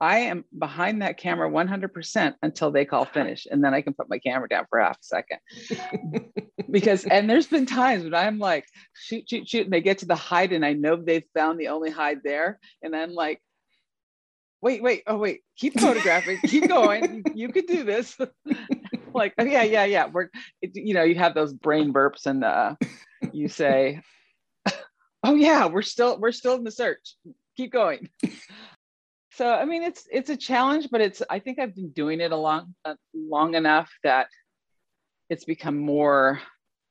I 0.00 0.18
am 0.20 0.44
behind 0.58 1.02
that 1.02 1.16
camera 1.16 1.48
100% 1.48 2.34
until 2.42 2.70
they 2.70 2.84
call 2.84 3.04
finish. 3.04 3.46
And 3.50 3.62
then 3.62 3.72
I 3.72 3.82
can 3.82 3.94
put 3.94 4.10
my 4.10 4.18
camera 4.18 4.48
down 4.48 4.66
for 4.68 4.80
half 4.80 4.96
a 4.96 5.04
second. 5.04 5.38
because, 6.70 7.04
and 7.04 7.30
there's 7.30 7.46
been 7.46 7.66
times 7.66 8.04
when 8.04 8.14
I'm 8.14 8.38
like, 8.38 8.66
shoot, 8.94 9.28
shoot, 9.28 9.48
shoot. 9.48 9.64
And 9.64 9.72
they 9.72 9.80
get 9.80 9.98
to 9.98 10.06
the 10.06 10.16
hide 10.16 10.52
and 10.52 10.64
I 10.64 10.72
know 10.72 10.96
they've 10.96 11.24
found 11.34 11.60
the 11.60 11.68
only 11.68 11.90
hide 11.90 12.18
there. 12.24 12.58
And 12.82 12.96
I'm 12.96 13.14
like, 13.14 13.40
wait, 14.60 14.82
wait, 14.82 15.02
oh 15.06 15.18
wait, 15.18 15.42
keep 15.56 15.78
photographing, 15.78 16.38
keep 16.46 16.68
going. 16.68 17.24
You, 17.26 17.32
you 17.34 17.48
could 17.48 17.66
do 17.66 17.84
this. 17.84 18.16
like, 19.14 19.34
oh, 19.38 19.44
yeah, 19.44 19.62
yeah, 19.62 19.84
yeah. 19.84 20.06
We're, 20.06 20.28
it, 20.60 20.72
you 20.74 20.94
know, 20.94 21.02
you 21.02 21.14
have 21.16 21.34
those 21.34 21.52
brain 21.52 21.92
burps, 21.92 22.26
and 22.26 22.44
uh, 22.44 22.76
you 23.32 23.48
say, 23.48 24.00
"Oh 25.24 25.34
yeah, 25.34 25.66
we're 25.66 25.82
still 25.82 26.18
we're 26.18 26.32
still 26.32 26.54
in 26.54 26.64
the 26.64 26.70
search. 26.70 27.16
Keep 27.56 27.72
going." 27.72 28.08
so, 29.32 29.52
I 29.52 29.64
mean, 29.64 29.82
it's 29.82 30.06
it's 30.10 30.30
a 30.30 30.36
challenge, 30.36 30.88
but 30.90 31.00
it's 31.00 31.22
I 31.28 31.38
think 31.38 31.58
I've 31.58 31.74
been 31.74 31.90
doing 31.90 32.20
it 32.20 32.32
a 32.32 32.36
long 32.36 32.74
uh, 32.84 32.94
long 33.14 33.54
enough 33.54 33.90
that 34.04 34.28
it's 35.28 35.44
become 35.44 35.78
more 35.78 36.40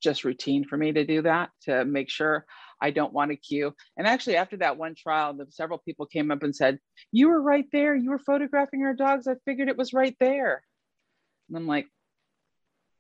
just 0.02 0.24
routine 0.24 0.66
for 0.66 0.78
me 0.78 0.92
to 0.92 1.06
do 1.06 1.22
that 1.22 1.52
to 1.64 1.86
make 1.86 2.10
sure 2.10 2.46
I 2.82 2.90
don't 2.90 3.14
want 3.14 3.32
to 3.32 3.38
cue. 3.38 3.74
And 3.96 4.08
actually, 4.08 4.36
after 4.38 4.58
that 4.58 4.78
one 4.78 4.96
trial, 4.96 5.34
the, 5.34 5.46
several 5.52 5.80
people 5.80 6.08
came 6.08 6.32
up 6.32 6.44
and 6.44 6.56
said, 6.56 6.80
You 7.12 7.30
were 7.30 7.42
right 7.42 7.66
there. 7.72 7.96
You 7.96 8.10
were 8.10 8.20
photographing 8.20 8.84
our 8.84 8.96
dogs. 8.96 9.28
I 9.28 9.36
figured 9.46 9.70
it 9.70 9.78
was 9.78 9.94
right 9.94 10.16
there. 10.20 10.64
And 11.48 11.58
I'm 11.58 11.68
like, 11.68 11.88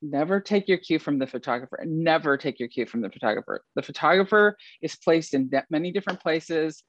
Never 0.01 0.39
take 0.39 0.67
your 0.67 0.77
cue 0.77 0.99
from 0.99 1.19
the 1.19 1.27
photographer. 1.27 1.79
Never 1.85 2.37
take 2.37 2.59
your 2.59 2.69
cue 2.69 2.85
from 2.85 3.01
the 3.01 3.09
photographer. 3.09 3.61
The 3.75 3.83
photographer 3.83 4.57
is 4.81 4.95
placed 4.95 5.33
in 5.33 5.51
many 5.69 5.91
different 5.91 6.19
places. 6.19 6.83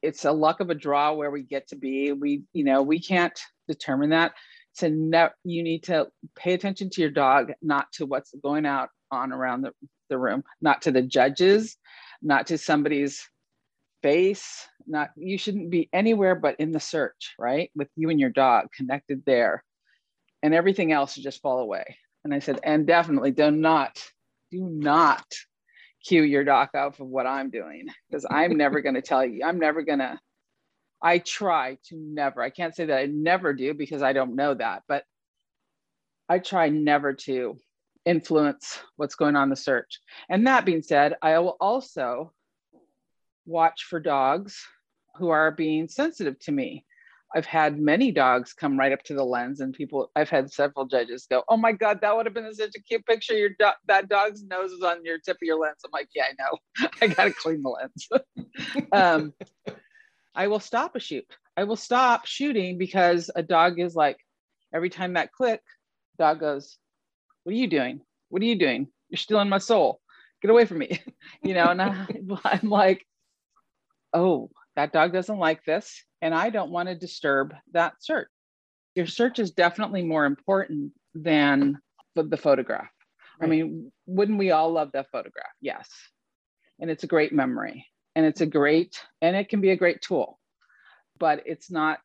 It's 0.00 0.24
a 0.24 0.32
luck 0.32 0.60
of 0.60 0.70
a 0.70 0.74
draw 0.74 1.12
where 1.12 1.30
we 1.30 1.42
get 1.42 1.68
to 1.68 1.76
be. 1.76 2.12
We, 2.12 2.42
you 2.52 2.64
know, 2.64 2.82
we 2.82 3.00
can't 3.00 3.38
determine 3.68 4.10
that. 4.10 4.32
So 4.74 4.88
ne- 4.88 5.28
you 5.44 5.62
need 5.62 5.84
to 5.84 6.08
pay 6.36 6.54
attention 6.54 6.90
to 6.90 7.00
your 7.00 7.10
dog, 7.10 7.52
not 7.62 7.92
to 7.94 8.06
what's 8.06 8.34
going 8.42 8.66
out 8.66 8.88
on 9.10 9.32
around 9.32 9.62
the, 9.62 9.72
the 10.08 10.18
room, 10.18 10.42
not 10.60 10.82
to 10.82 10.90
the 10.90 11.02
judges, 11.02 11.76
not 12.22 12.46
to 12.46 12.58
somebody's 12.58 13.28
face 14.02 14.66
not 14.86 15.10
you 15.16 15.38
shouldn't 15.38 15.70
be 15.70 15.88
anywhere 15.92 16.34
but 16.34 16.56
in 16.58 16.72
the 16.72 16.80
search 16.80 17.34
right 17.38 17.70
with 17.74 17.88
you 17.96 18.10
and 18.10 18.18
your 18.18 18.30
dog 18.30 18.66
connected 18.76 19.22
there 19.24 19.64
and 20.42 20.54
everything 20.54 20.92
else 20.92 21.14
should 21.14 21.22
just 21.22 21.40
fall 21.40 21.60
away 21.60 21.96
and 22.24 22.34
i 22.34 22.38
said 22.38 22.60
and 22.62 22.86
definitely 22.86 23.30
do 23.30 23.50
not 23.50 24.02
do 24.50 24.68
not 24.68 25.24
cue 26.04 26.22
your 26.22 26.44
dog 26.44 26.68
off 26.74 27.00
of 27.00 27.06
what 27.06 27.26
i'm 27.26 27.50
doing 27.50 27.86
because 28.08 28.26
i'm 28.30 28.56
never 28.56 28.80
going 28.80 28.94
to 29.00 29.02
tell 29.02 29.24
you 29.24 29.44
i'm 29.44 29.58
never 29.58 29.82
going 29.82 29.98
to 29.98 30.18
i 31.00 31.18
try 31.18 31.78
to 31.84 31.96
never 31.96 32.42
i 32.42 32.50
can't 32.50 32.74
say 32.74 32.86
that 32.86 32.98
i 32.98 33.06
never 33.06 33.52
do 33.52 33.74
because 33.74 34.02
i 34.02 34.12
don't 34.12 34.36
know 34.36 34.54
that 34.54 34.82
but 34.88 35.04
i 36.28 36.38
try 36.38 36.68
never 36.68 37.12
to 37.12 37.58
influence 38.04 38.80
what's 38.96 39.14
going 39.14 39.36
on 39.36 39.44
in 39.44 39.50
the 39.50 39.56
search. 39.56 40.00
And 40.28 40.46
that 40.46 40.64
being 40.64 40.82
said, 40.82 41.14
I 41.22 41.38
will 41.38 41.56
also 41.60 42.32
watch 43.46 43.84
for 43.84 44.00
dogs 44.00 44.64
who 45.16 45.28
are 45.28 45.50
being 45.50 45.88
sensitive 45.88 46.38
to 46.40 46.52
me. 46.52 46.84
I've 47.34 47.46
had 47.46 47.78
many 47.78 48.12
dogs 48.12 48.52
come 48.52 48.78
right 48.78 48.92
up 48.92 49.02
to 49.04 49.14
the 49.14 49.24
lens, 49.24 49.60
and 49.60 49.72
people. 49.72 50.10
I've 50.16 50.28
had 50.28 50.52
several 50.52 50.86
judges 50.86 51.26
go, 51.30 51.44
"Oh 51.48 51.56
my 51.56 51.72
God, 51.72 52.00
that 52.02 52.16
would 52.16 52.26
have 52.26 52.34
been 52.34 52.52
such 52.54 52.74
a 52.76 52.82
cute 52.82 53.06
picture. 53.06 53.34
Your 53.34 53.50
do- 53.50 53.78
that 53.86 54.08
dog's 54.08 54.44
nose 54.44 54.72
is 54.72 54.82
on 54.82 55.04
your 55.04 55.18
tip 55.18 55.36
of 55.36 55.42
your 55.42 55.58
lens." 55.58 55.80
I'm 55.84 55.90
like, 55.92 56.08
"Yeah, 56.14 56.24
I 56.30 56.34
know. 56.38 56.88
I 57.02 57.06
got 57.08 57.24
to 57.24 57.32
clean 57.32 57.62
the 57.62 57.70
lens." 57.70 58.08
um, 58.92 59.32
I 60.34 60.48
will 60.48 60.60
stop 60.60 60.96
a 60.96 61.00
shoot. 61.00 61.24
I 61.56 61.64
will 61.64 61.76
stop 61.76 62.26
shooting 62.26 62.78
because 62.78 63.30
a 63.34 63.42
dog 63.42 63.78
is 63.78 63.94
like, 63.94 64.18
every 64.74 64.90
time 64.90 65.14
that 65.14 65.32
click, 65.32 65.60
dog 66.18 66.40
goes, 66.40 66.78
what 67.44 67.52
are 67.52 67.58
you 67.58 67.66
doing? 67.66 68.00
What 68.30 68.42
are 68.42 68.46
you 68.46 68.56
doing? 68.56 68.88
You're 69.10 69.18
stealing 69.18 69.48
my 69.48 69.58
soul. 69.58 70.00
Get 70.40 70.50
away 70.50 70.64
from 70.64 70.78
me. 70.78 71.00
you 71.42 71.54
know, 71.54 71.68
and 71.68 71.82
I, 71.82 72.06
I'm 72.44 72.70
like, 72.70 73.06
oh, 74.12 74.50
that 74.76 74.92
dog 74.92 75.12
doesn't 75.12 75.38
like 75.38 75.64
this. 75.64 76.02
And 76.20 76.34
I 76.34 76.50
don't 76.50 76.70
want 76.70 76.88
to 76.88 76.94
disturb 76.94 77.54
that 77.72 77.94
search. 78.00 78.28
Your 78.94 79.06
search 79.06 79.38
is 79.38 79.50
definitely 79.50 80.02
more 80.02 80.24
important 80.24 80.92
than 81.14 81.78
the 82.14 82.36
photograph. 82.36 82.88
Right. 83.40 83.46
I 83.46 83.50
mean, 83.50 83.92
wouldn't 84.06 84.38
we 84.38 84.50
all 84.50 84.70
love 84.70 84.90
that 84.92 85.10
photograph? 85.10 85.52
Yes. 85.60 85.88
And 86.80 86.90
it's 86.90 87.04
a 87.04 87.08
great 87.08 87.32
memory 87.32 87.86
and 88.14 88.26
it's 88.26 88.40
a 88.40 88.46
great, 88.46 89.00
and 89.20 89.36
it 89.36 89.48
can 89.48 89.60
be 89.60 89.70
a 89.70 89.76
great 89.76 90.02
tool, 90.02 90.38
but 91.18 91.42
it's 91.46 91.70
not 91.70 91.98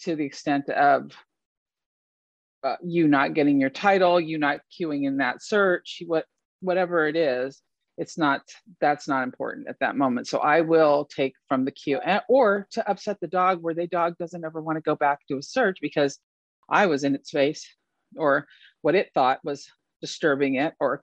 to 0.00 0.14
the 0.16 0.24
extent 0.24 0.68
of 0.68 1.12
uh, 2.62 2.76
you 2.84 3.08
not 3.08 3.34
getting 3.34 3.60
your 3.60 3.70
title, 3.70 4.20
you 4.20 4.38
not 4.38 4.60
cueing 4.78 5.06
in 5.06 5.18
that 5.18 5.42
search, 5.42 6.02
what 6.06 6.26
whatever 6.60 7.06
it 7.06 7.16
is, 7.16 7.62
it's 7.98 8.18
not 8.18 8.42
that's 8.80 9.08
not 9.08 9.22
important 9.22 9.68
at 9.68 9.78
that 9.80 9.96
moment. 9.96 10.28
So 10.28 10.38
I 10.38 10.60
will 10.60 11.06
take 11.06 11.34
from 11.48 11.64
the 11.64 11.70
queue, 11.70 11.98
and, 11.98 12.20
or 12.28 12.66
to 12.72 12.88
upset 12.88 13.18
the 13.20 13.26
dog 13.26 13.62
where 13.62 13.74
the 13.74 13.86
dog 13.86 14.16
doesn't 14.18 14.44
ever 14.44 14.60
want 14.60 14.76
to 14.76 14.82
go 14.82 14.94
back 14.94 15.20
to 15.28 15.38
a 15.38 15.42
search 15.42 15.78
because 15.80 16.18
I 16.68 16.86
was 16.86 17.04
in 17.04 17.14
its 17.14 17.30
face, 17.30 17.66
or 18.16 18.46
what 18.82 18.94
it 18.94 19.10
thought 19.14 19.40
was 19.44 19.68
disturbing 20.00 20.56
it, 20.56 20.74
or 20.80 21.02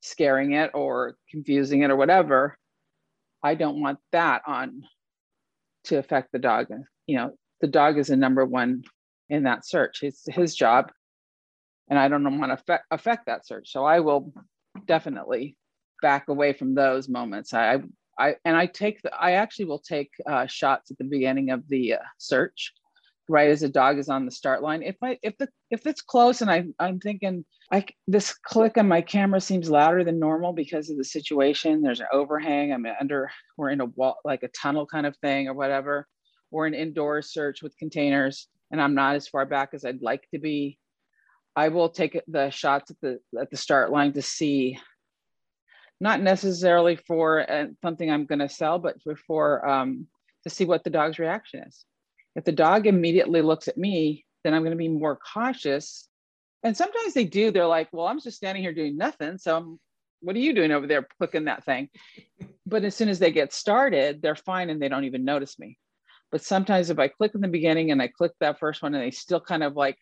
scaring 0.00 0.52
it, 0.52 0.70
or 0.74 1.16
confusing 1.30 1.82
it, 1.82 1.90
or 1.90 1.96
whatever. 1.96 2.56
I 3.42 3.54
don't 3.54 3.80
want 3.80 3.98
that 4.12 4.42
on 4.46 4.82
to 5.84 5.98
affect 5.98 6.32
the 6.32 6.38
dog. 6.38 6.66
You 7.06 7.18
know, 7.18 7.30
the 7.60 7.68
dog 7.68 7.98
is 7.98 8.08
the 8.08 8.16
number 8.16 8.44
one 8.44 8.82
in 9.28 9.44
that 9.44 9.64
search. 9.64 10.02
It's 10.02 10.24
his 10.26 10.56
job. 10.56 10.90
And 11.88 11.98
I 11.98 12.08
don't 12.08 12.40
want 12.40 12.50
to 12.50 12.54
affect, 12.54 12.84
affect 12.90 13.26
that 13.26 13.46
search. 13.46 13.70
So 13.70 13.84
I 13.84 14.00
will 14.00 14.32
definitely 14.86 15.56
back 16.02 16.28
away 16.28 16.52
from 16.52 16.74
those 16.74 17.08
moments. 17.08 17.54
I, 17.54 17.80
I, 18.18 18.36
and 18.44 18.56
I 18.56 18.66
take 18.66 19.02
the, 19.02 19.14
I 19.14 19.32
actually 19.32 19.66
will 19.66 19.80
take 19.80 20.10
uh, 20.28 20.46
shots 20.46 20.90
at 20.90 20.98
the 20.98 21.04
beginning 21.04 21.50
of 21.50 21.62
the 21.68 21.94
uh, 21.94 21.98
search, 22.18 22.72
right 23.28 23.50
as 23.50 23.62
a 23.62 23.68
dog 23.68 23.98
is 23.98 24.08
on 24.08 24.24
the 24.24 24.30
start 24.30 24.62
line. 24.62 24.82
If 24.82 24.96
I, 25.02 25.18
if 25.22 25.36
the, 25.38 25.48
if 25.70 25.86
it's 25.86 26.02
close 26.02 26.40
and 26.40 26.50
I, 26.50 26.64
I'm 26.78 27.00
thinking, 27.00 27.44
I, 27.72 27.84
this 28.06 28.34
click 28.34 28.78
on 28.78 28.88
my 28.88 29.00
camera 29.00 29.40
seems 29.40 29.68
louder 29.68 30.04
than 30.04 30.18
normal 30.18 30.52
because 30.52 30.88
of 30.88 30.96
the 30.96 31.04
situation. 31.04 31.82
There's 31.82 32.00
an 32.00 32.06
overhang. 32.12 32.72
I'm 32.72 32.86
under, 33.00 33.30
we're 33.56 33.70
in 33.70 33.80
a 33.80 33.86
wall, 33.86 34.16
like 34.24 34.42
a 34.42 34.48
tunnel 34.48 34.86
kind 34.86 35.06
of 35.06 35.16
thing 35.18 35.48
or 35.48 35.54
whatever, 35.54 36.06
or 36.50 36.66
an 36.66 36.74
indoor 36.74 37.22
search 37.22 37.62
with 37.62 37.76
containers 37.76 38.48
and 38.70 38.80
I'm 38.80 38.94
not 38.94 39.16
as 39.16 39.28
far 39.28 39.46
back 39.46 39.70
as 39.72 39.84
I'd 39.84 40.02
like 40.02 40.28
to 40.32 40.38
be, 40.38 40.78
I 41.54 41.68
will 41.68 41.88
take 41.88 42.20
the 42.28 42.50
shots 42.50 42.90
at 42.90 42.96
the 43.00 43.18
at 43.40 43.50
the 43.50 43.56
start 43.56 43.90
line 43.90 44.12
to 44.14 44.22
see, 44.22 44.78
not 46.00 46.20
necessarily 46.20 46.96
for 46.96 47.50
uh, 47.50 47.66
something 47.82 48.10
I'm 48.10 48.26
going 48.26 48.40
to 48.40 48.48
sell, 48.48 48.78
but 48.78 49.00
for, 49.02 49.16
for 49.16 49.68
um, 49.68 50.06
to 50.44 50.50
see 50.50 50.64
what 50.64 50.84
the 50.84 50.90
dog's 50.90 51.18
reaction 51.18 51.64
is. 51.66 51.84
If 52.34 52.44
the 52.44 52.52
dog 52.52 52.86
immediately 52.86 53.42
looks 53.42 53.68
at 53.68 53.78
me, 53.78 54.24
then 54.44 54.54
I'm 54.54 54.62
going 54.62 54.72
to 54.72 54.76
be 54.76 54.88
more 54.88 55.16
cautious. 55.16 56.08
And 56.62 56.76
sometimes 56.76 57.14
they 57.14 57.24
do. 57.24 57.50
They're 57.50 57.66
like, 57.66 57.88
"Well, 57.92 58.06
I'm 58.06 58.20
just 58.20 58.36
standing 58.36 58.62
here 58.62 58.74
doing 58.74 58.96
nothing, 58.96 59.38
so 59.38 59.56
I'm, 59.56 59.80
what 60.20 60.36
are 60.36 60.40
you 60.40 60.52
doing 60.54 60.72
over 60.72 60.86
there 60.86 61.06
clicking 61.18 61.44
that 61.44 61.64
thing?" 61.64 61.88
but 62.66 62.84
as 62.84 62.96
soon 62.96 63.08
as 63.08 63.18
they 63.18 63.30
get 63.30 63.52
started, 63.52 64.20
they're 64.20 64.34
fine 64.34 64.70
and 64.70 64.82
they 64.82 64.88
don't 64.88 65.04
even 65.04 65.24
notice 65.24 65.58
me. 65.58 65.78
But 66.32 66.42
sometimes 66.42 66.90
if 66.90 66.98
I 66.98 67.08
click 67.08 67.32
in 67.34 67.40
the 67.40 67.48
beginning 67.48 67.92
and 67.92 68.02
I 68.02 68.08
click 68.08 68.32
that 68.40 68.58
first 68.58 68.82
one 68.82 68.94
and 68.94 69.02
they 69.02 69.12
still 69.12 69.40
kind 69.40 69.62
of 69.62 69.76
like, 69.76 69.96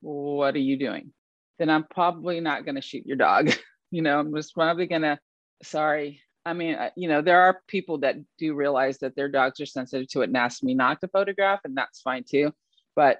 what 0.00 0.56
are 0.56 0.60
you 0.60 0.76
doing? 0.76 1.12
Then 1.58 1.70
I'm 1.70 1.84
probably 1.84 2.40
not 2.40 2.64
going 2.64 2.74
to 2.74 2.80
shoot 2.80 3.06
your 3.06 3.16
dog. 3.16 3.52
you 3.90 4.02
know, 4.02 4.18
I'm 4.18 4.34
just 4.34 4.54
probably 4.54 4.86
going 4.86 5.02
to, 5.02 5.18
sorry. 5.62 6.20
I 6.44 6.54
mean, 6.54 6.76
you 6.96 7.08
know, 7.08 7.20
there 7.20 7.40
are 7.40 7.60
people 7.66 7.98
that 7.98 8.16
do 8.38 8.54
realize 8.54 8.98
that 8.98 9.14
their 9.16 9.28
dogs 9.28 9.60
are 9.60 9.66
sensitive 9.66 10.08
to 10.08 10.22
it 10.22 10.28
and 10.28 10.36
ask 10.36 10.62
me 10.62 10.74
not 10.74 11.00
to 11.00 11.08
photograph, 11.08 11.60
and 11.64 11.76
that's 11.76 12.00
fine 12.00 12.24
too. 12.28 12.52
But 12.96 13.18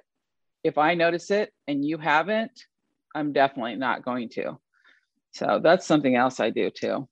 if 0.63 0.77
I 0.77 0.95
notice 0.95 1.29
it 1.31 1.53
and 1.67 1.85
you 1.85 1.97
haven't, 1.97 2.51
I'm 3.13 3.31
definitely 3.31 3.75
not 3.75 4.03
going 4.03 4.29
to. 4.29 4.59
So 5.31 5.59
that's 5.63 5.85
something 5.85 6.15
else 6.15 6.39
I 6.39 6.49
do 6.49 6.69
too. 6.69 7.07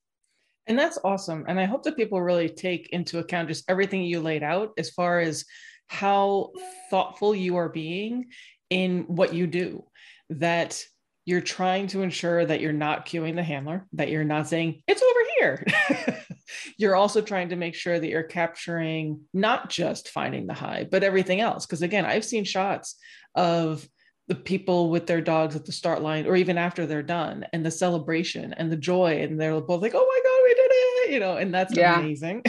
And 0.66 0.78
that's 0.78 0.98
awesome. 1.04 1.46
And 1.48 1.60
I 1.60 1.66
hope 1.66 1.84
that 1.84 1.96
people 1.96 2.22
really 2.22 2.50
take 2.50 2.90
into 2.90 3.20
account 3.20 3.48
just 3.48 3.70
everything 3.70 4.02
you 4.02 4.20
laid 4.20 4.44
out 4.44 4.72
as 4.78 4.90
far 4.90 5.20
as 5.20 5.46
how 5.88 6.52
thoughtful 6.90 7.34
you 7.34 7.56
are 7.56 7.70
being 7.70 8.26
in 8.70 9.04
what 9.04 9.34
you 9.34 9.48
do. 9.48 9.86
That 10.30 10.84
you're 11.26 11.42
trying 11.42 11.88
to 11.88 12.02
ensure 12.02 12.46
that 12.46 12.60
you're 12.60 12.74
not 12.74 13.06
cueing 13.06 13.36
the 13.36 13.44
handler, 13.44 13.86
that 13.94 14.10
you're 14.10 14.24
not 14.24 14.48
saying, 14.48 14.82
it's 14.88 15.02
here. 15.40 15.66
you're 16.78 16.96
also 16.96 17.22
trying 17.22 17.50
to 17.50 17.56
make 17.56 17.76
sure 17.76 18.00
that 18.00 18.08
you're 18.08 18.24
capturing 18.24 19.22
not 19.34 19.70
just 19.70 20.10
finding 20.10 20.48
the 20.48 20.54
high, 20.54 20.88
but 20.90 21.04
everything 21.04 21.42
else. 21.42 21.66
Because 21.66 21.82
again, 21.82 22.06
I've 22.06 22.26
seen 22.26 22.44
shots 22.44 22.96
of 23.36 23.88
the 24.28 24.36
people 24.36 24.90
with 24.90 25.08
their 25.08 25.22
dogs 25.22 25.56
at 25.56 25.66
the 25.66 25.72
start 25.72 26.02
line 26.02 26.26
or 26.26 26.36
even 26.36 26.58
after 26.58 26.86
they're 26.86 27.02
done 27.04 27.46
and 27.54 27.66
the 27.66 27.72
celebration 27.72 28.54
and 28.54 28.72
the 28.72 28.78
joy 28.78 29.22
and 29.22 29.40
they're 29.40 29.60
both 29.62 29.82
like 29.82 29.94
oh 29.96 30.06
my 30.06 30.20
god 30.24 30.42
we 30.44 30.54
did 30.54 30.72
it 30.72 31.14
you 31.14 31.20
know 31.20 31.38
and 31.38 31.54
that's 31.54 31.76
yeah. 31.76 31.98
amazing 31.98 32.44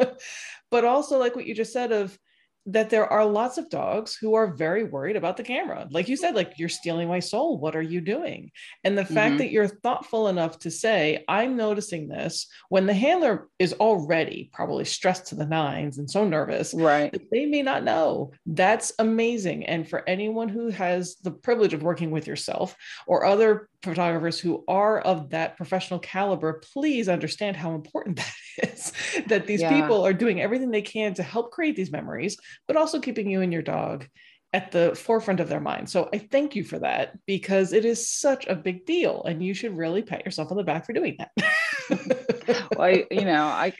but 0.70 0.84
also 0.84 1.18
like 1.18 1.36
what 1.36 1.44
you 1.44 1.54
just 1.54 1.72
said 1.72 1.92
of 1.92 2.18
that 2.66 2.90
there 2.90 3.06
are 3.06 3.24
lots 3.24 3.56
of 3.58 3.70
dogs 3.70 4.16
who 4.16 4.34
are 4.34 4.54
very 4.54 4.84
worried 4.84 5.16
about 5.16 5.36
the 5.36 5.42
camera. 5.42 5.88
Like 5.90 6.08
you 6.08 6.16
said, 6.16 6.34
like 6.34 6.58
you're 6.58 6.68
stealing 6.68 7.08
my 7.08 7.18
soul. 7.18 7.58
What 7.58 7.74
are 7.74 7.82
you 7.82 8.00
doing? 8.00 8.50
And 8.84 8.96
the 8.96 9.04
fact 9.04 9.30
mm-hmm. 9.30 9.38
that 9.38 9.50
you're 9.50 9.68
thoughtful 9.68 10.28
enough 10.28 10.58
to 10.60 10.70
say, 10.70 11.24
I'm 11.26 11.56
noticing 11.56 12.06
this 12.06 12.46
when 12.68 12.86
the 12.86 12.94
handler 12.94 13.48
is 13.58 13.72
already 13.74 14.50
probably 14.52 14.84
stressed 14.84 15.26
to 15.28 15.34
the 15.34 15.46
nines 15.46 15.98
and 15.98 16.10
so 16.10 16.26
nervous, 16.26 16.74
right? 16.74 17.18
they 17.32 17.46
may 17.46 17.62
not 17.62 17.82
know. 17.82 18.32
That's 18.44 18.92
amazing. 18.98 19.64
And 19.64 19.88
for 19.88 20.06
anyone 20.08 20.50
who 20.50 20.68
has 20.68 21.16
the 21.16 21.30
privilege 21.30 21.72
of 21.72 21.82
working 21.82 22.10
with 22.10 22.26
yourself 22.26 22.76
or 23.06 23.24
other 23.24 23.69
photographers 23.82 24.38
who 24.38 24.64
are 24.68 25.00
of 25.00 25.30
that 25.30 25.56
professional 25.56 25.98
caliber, 25.98 26.62
please 26.72 27.08
understand 27.08 27.56
how 27.56 27.74
important 27.74 28.16
that 28.58 28.72
is. 28.72 28.92
that 29.28 29.46
these 29.46 29.60
yeah. 29.60 29.80
people 29.80 30.04
are 30.04 30.12
doing 30.12 30.40
everything 30.40 30.70
they 30.70 30.82
can 30.82 31.14
to 31.14 31.22
help 31.22 31.50
create 31.50 31.76
these 31.76 31.92
memories, 31.92 32.36
but 32.66 32.76
also 32.76 33.00
keeping 33.00 33.30
you 33.30 33.40
and 33.40 33.52
your 33.52 33.62
dog 33.62 34.06
at 34.52 34.72
the 34.72 34.94
forefront 34.96 35.40
of 35.40 35.48
their 35.48 35.60
mind. 35.60 35.88
So 35.88 36.08
I 36.12 36.18
thank 36.18 36.56
you 36.56 36.64
for 36.64 36.80
that 36.80 37.16
because 37.26 37.72
it 37.72 37.84
is 37.84 38.10
such 38.10 38.46
a 38.48 38.56
big 38.56 38.84
deal 38.84 39.22
and 39.24 39.44
you 39.44 39.54
should 39.54 39.76
really 39.76 40.02
pat 40.02 40.24
yourself 40.24 40.50
on 40.50 40.56
the 40.56 40.64
back 40.64 40.86
for 40.86 40.92
doing 40.92 41.18
that. 41.18 41.30
well, 42.76 42.82
I, 42.82 43.06
you 43.10 43.24
know, 43.24 43.44
I 43.44 43.72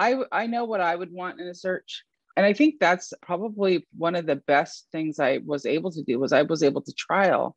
I 0.00 0.16
I 0.32 0.46
know 0.46 0.64
what 0.64 0.80
I 0.80 0.96
would 0.96 1.12
want 1.12 1.40
in 1.40 1.46
a 1.46 1.54
search. 1.54 2.04
And 2.36 2.44
I 2.44 2.52
think 2.52 2.76
that's 2.80 3.12
probably 3.22 3.86
one 3.96 4.16
of 4.16 4.26
the 4.26 4.36
best 4.36 4.88
things 4.90 5.20
I 5.20 5.38
was 5.44 5.66
able 5.66 5.92
to 5.92 6.02
do 6.02 6.18
was 6.18 6.32
I 6.32 6.42
was 6.42 6.62
able 6.62 6.82
to 6.82 6.92
trial 6.92 7.54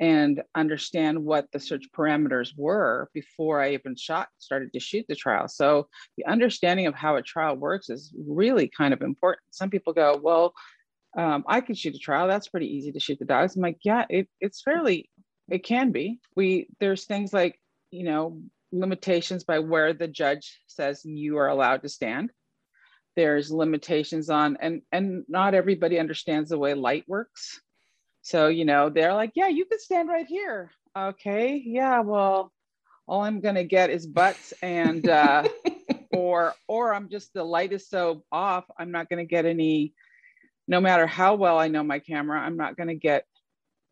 and 0.00 0.42
understand 0.54 1.24
what 1.24 1.46
the 1.52 1.60
search 1.60 1.84
parameters 1.96 2.50
were 2.56 3.08
before 3.14 3.60
I 3.60 3.74
even 3.74 3.96
shot 3.96 4.28
started 4.38 4.72
to 4.72 4.80
shoot 4.80 5.06
the 5.08 5.14
trial. 5.14 5.48
So 5.48 5.88
the 6.16 6.26
understanding 6.26 6.86
of 6.86 6.94
how 6.94 7.16
a 7.16 7.22
trial 7.22 7.56
works 7.56 7.90
is 7.90 8.12
really 8.26 8.68
kind 8.68 8.92
of 8.92 9.02
important. 9.02 9.42
Some 9.50 9.70
people 9.70 9.92
go, 9.92 10.18
well, 10.20 10.52
um, 11.16 11.44
I 11.46 11.60
can 11.60 11.74
shoot 11.74 11.94
a 11.94 11.98
trial. 11.98 12.26
That's 12.26 12.48
pretty 12.48 12.66
easy 12.66 12.92
to 12.92 13.00
shoot 13.00 13.18
the 13.18 13.24
dogs. 13.24 13.54
I'm 13.54 13.62
like, 13.62 13.78
yeah, 13.84 14.04
it, 14.08 14.28
it's 14.40 14.62
fairly, 14.62 15.10
it 15.48 15.64
can 15.64 15.92
be. 15.92 16.18
We 16.34 16.68
there's 16.80 17.04
things 17.04 17.32
like 17.32 17.58
you 17.90 18.04
know 18.04 18.40
limitations 18.72 19.44
by 19.44 19.60
where 19.60 19.92
the 19.92 20.08
judge 20.08 20.60
says 20.66 21.04
you 21.04 21.38
are 21.38 21.48
allowed 21.48 21.82
to 21.82 21.88
stand. 21.88 22.30
There's 23.14 23.52
limitations 23.52 24.28
on 24.28 24.56
and 24.60 24.82
and 24.90 25.24
not 25.28 25.54
everybody 25.54 26.00
understands 26.00 26.50
the 26.50 26.58
way 26.58 26.74
light 26.74 27.04
works. 27.06 27.60
So, 28.24 28.48
you 28.48 28.64
know, 28.64 28.88
they're 28.88 29.12
like, 29.12 29.32
yeah, 29.34 29.48
you 29.48 29.66
can 29.66 29.78
stand 29.78 30.08
right 30.08 30.26
here. 30.26 30.70
Okay. 30.96 31.62
Yeah. 31.62 32.00
Well, 32.00 32.50
all 33.06 33.20
I'm 33.20 33.42
going 33.42 33.56
to 33.56 33.64
get 33.64 33.90
is 33.90 34.06
butts 34.06 34.54
and, 34.62 35.06
uh, 35.06 35.46
or, 36.10 36.54
or 36.66 36.94
I'm 36.94 37.10
just, 37.10 37.34
the 37.34 37.44
light 37.44 37.74
is 37.74 37.86
so 37.86 38.24
off. 38.32 38.64
I'm 38.78 38.90
not 38.90 39.10
going 39.10 39.18
to 39.18 39.28
get 39.28 39.44
any, 39.44 39.92
no 40.66 40.80
matter 40.80 41.06
how 41.06 41.34
well 41.34 41.58
I 41.58 41.68
know 41.68 41.82
my 41.82 41.98
camera, 41.98 42.40
I'm 42.40 42.56
not 42.56 42.78
going 42.78 42.88
to 42.88 42.94
get, 42.94 43.26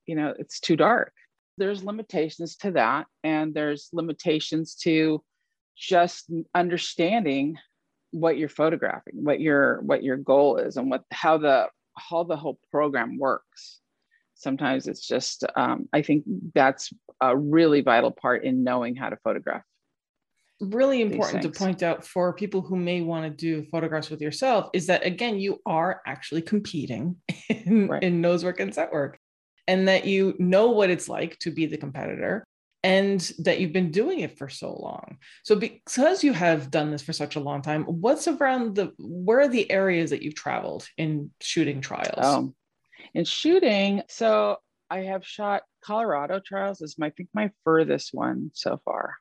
you 0.06 0.14
know, 0.14 0.32
it's 0.38 0.60
too 0.60 0.76
dark. 0.76 1.12
There's 1.58 1.84
limitations 1.84 2.56
to 2.56 2.70
that. 2.70 3.08
And 3.22 3.52
there's 3.52 3.90
limitations 3.92 4.76
to 4.76 5.22
just 5.76 6.32
understanding 6.54 7.58
what 8.12 8.38
you're 8.38 8.48
photographing, 8.48 9.22
what 9.24 9.42
your, 9.42 9.82
what 9.82 10.02
your 10.02 10.16
goal 10.16 10.56
is 10.56 10.78
and 10.78 10.90
what, 10.90 11.04
how 11.10 11.36
the, 11.36 11.68
how 11.98 12.22
the 12.22 12.36
whole 12.36 12.58
program 12.70 13.18
works 13.18 13.81
sometimes 14.42 14.86
it's 14.86 15.06
just 15.06 15.44
um, 15.56 15.88
i 15.92 16.02
think 16.02 16.24
that's 16.54 16.92
a 17.20 17.36
really 17.36 17.80
vital 17.80 18.10
part 18.10 18.44
in 18.44 18.64
knowing 18.64 18.94
how 18.96 19.08
to 19.08 19.16
photograph 19.24 19.62
really 20.60 21.00
important 21.00 21.42
to 21.42 21.50
point 21.50 21.82
out 21.82 22.06
for 22.06 22.32
people 22.32 22.60
who 22.60 22.76
may 22.76 23.00
want 23.00 23.24
to 23.24 23.30
do 23.30 23.66
photographs 23.70 24.10
with 24.10 24.20
yourself 24.20 24.70
is 24.72 24.86
that 24.86 25.04
again 25.04 25.38
you 25.38 25.60
are 25.66 26.00
actually 26.06 26.42
competing 26.42 27.16
in, 27.48 27.88
right. 27.88 28.02
in 28.02 28.22
nosework 28.22 28.60
and 28.60 28.72
scent 28.72 28.92
work 28.92 29.18
and 29.66 29.88
that 29.88 30.04
you 30.04 30.34
know 30.38 30.70
what 30.70 30.90
it's 30.90 31.08
like 31.08 31.38
to 31.38 31.50
be 31.50 31.66
the 31.66 31.76
competitor 31.76 32.44
and 32.84 33.32
that 33.38 33.60
you've 33.60 33.72
been 33.72 33.90
doing 33.90 34.20
it 34.20 34.36
for 34.36 34.48
so 34.48 34.72
long. 34.72 35.18
So 35.44 35.54
because 35.54 36.24
you 36.24 36.32
have 36.32 36.70
done 36.70 36.90
this 36.90 37.02
for 37.02 37.12
such 37.12 37.36
a 37.36 37.40
long 37.40 37.62
time 37.62 37.84
what's 37.84 38.26
around 38.26 38.74
the 38.74 38.92
where 38.98 39.40
are 39.40 39.48
the 39.48 39.70
areas 39.70 40.10
that 40.10 40.22
you've 40.22 40.34
traveled 40.34 40.86
in 40.96 41.30
shooting 41.40 41.80
trials? 41.80 42.18
Oh, 42.18 42.54
in 43.14 43.24
shooting, 43.24 44.02
so 44.08 44.56
I 44.90 45.00
have 45.00 45.26
shot 45.26 45.62
Colorado 45.82 46.40
trials 46.40 46.80
is 46.80 46.98
my 46.98 47.06
I 47.06 47.10
think 47.10 47.28
my 47.34 47.50
furthest 47.64 48.10
one 48.12 48.50
so 48.54 48.80
far. 48.84 49.16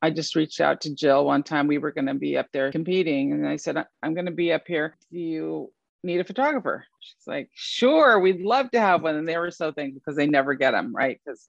I 0.00 0.10
just 0.10 0.34
reached 0.34 0.60
out 0.60 0.80
to 0.82 0.94
Jill 0.94 1.24
one 1.24 1.42
time. 1.42 1.68
We 1.68 1.78
were 1.78 1.92
going 1.92 2.06
to 2.06 2.14
be 2.14 2.36
up 2.36 2.48
there 2.52 2.72
competing, 2.72 3.32
and 3.32 3.46
I 3.46 3.56
said, 3.56 3.84
"I'm 4.02 4.14
going 4.14 4.26
to 4.26 4.32
be 4.32 4.52
up 4.52 4.64
here. 4.66 4.96
Do 5.12 5.18
you 5.18 5.72
need 6.02 6.20
a 6.20 6.24
photographer?" 6.24 6.84
She's 7.00 7.26
like, 7.26 7.50
"Sure, 7.54 8.18
we'd 8.18 8.42
love 8.42 8.70
to 8.72 8.80
have 8.80 9.02
one." 9.02 9.16
And 9.16 9.28
they 9.28 9.38
were 9.38 9.50
so 9.50 9.72
thankful 9.72 10.00
because 10.04 10.16
they 10.16 10.26
never 10.26 10.54
get 10.54 10.72
them, 10.72 10.94
right? 10.94 11.20
Because 11.24 11.48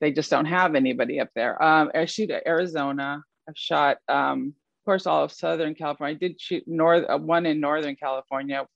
they 0.00 0.12
just 0.12 0.30
don't 0.30 0.46
have 0.46 0.74
anybody 0.74 1.20
up 1.20 1.28
there. 1.34 1.62
Um, 1.62 1.90
I 1.94 2.06
shoot 2.06 2.30
Arizona. 2.46 3.22
I've 3.48 3.56
shot, 3.56 3.98
um, 4.08 4.54
of 4.80 4.84
course, 4.84 5.06
all 5.06 5.24
of 5.24 5.32
Southern 5.32 5.74
California. 5.74 6.16
I 6.16 6.18
did 6.18 6.40
shoot 6.40 6.64
north 6.66 7.04
uh, 7.08 7.18
one 7.18 7.46
in 7.46 7.60
Northern 7.60 7.96
California 7.96 8.66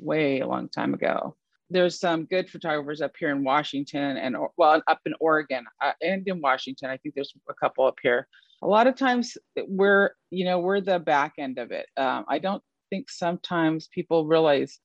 way 0.00 0.40
a 0.40 0.46
long 0.46 0.68
time 0.68 0.94
ago 0.94 1.36
there's 1.70 1.98
some 1.98 2.24
good 2.24 2.48
photographers 2.48 3.00
up 3.00 3.12
here 3.18 3.30
in 3.30 3.44
Washington 3.44 4.16
and 4.16 4.36
well 4.56 4.82
up 4.86 5.00
in 5.04 5.14
Oregon 5.20 5.64
uh, 5.82 5.92
and 6.02 6.26
in 6.26 6.40
Washington. 6.40 6.90
I 6.90 6.96
think 6.96 7.14
there's 7.14 7.34
a 7.48 7.54
couple 7.54 7.86
up 7.86 7.98
here. 8.02 8.26
A 8.62 8.66
lot 8.66 8.86
of 8.86 8.96
times 8.96 9.36
we're 9.66 10.10
you 10.30 10.44
know 10.44 10.58
we're 10.58 10.80
the 10.80 10.98
back 10.98 11.34
end 11.38 11.58
of 11.58 11.70
it. 11.70 11.86
Um, 11.96 12.24
I 12.28 12.38
don't 12.38 12.62
think 12.90 13.10
sometimes 13.10 13.88
people 13.88 14.26
realize 14.26 14.78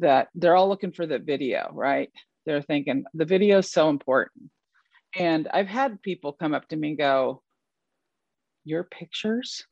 that 0.00 0.28
they're 0.34 0.56
all 0.56 0.68
looking 0.68 0.92
for 0.92 1.06
the 1.06 1.18
video, 1.18 1.70
right? 1.72 2.10
They're 2.46 2.62
thinking 2.62 3.04
the 3.14 3.24
video 3.24 3.58
is 3.58 3.70
so 3.70 3.88
important. 3.88 4.50
And 5.16 5.46
I've 5.52 5.68
had 5.68 6.02
people 6.02 6.32
come 6.32 6.54
up 6.54 6.68
to 6.68 6.76
me 6.76 6.88
and 6.88 6.98
go, 6.98 7.42
"Your 8.64 8.82
pictures, 8.82 9.64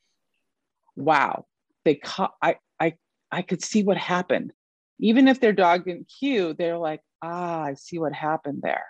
wow!" 0.95 1.47
They 1.85 1.97
caught. 1.97 2.35
I 2.41 2.57
I 2.79 2.95
I 3.33 3.43
could 3.43 3.63
see 3.63 3.83
what 3.83 3.97
happened 3.97 4.53
even 4.99 5.29
if 5.29 5.41
their 5.41 5.53
dog 5.53 5.85
didn't 5.85 6.11
cue, 6.19 6.55
they're 6.55 6.79
like, 6.79 7.01
ah, 7.23 7.63
I 7.63 7.75
see 7.75 7.99
what 7.99 8.13
happened 8.13 8.61
there. 8.63 8.87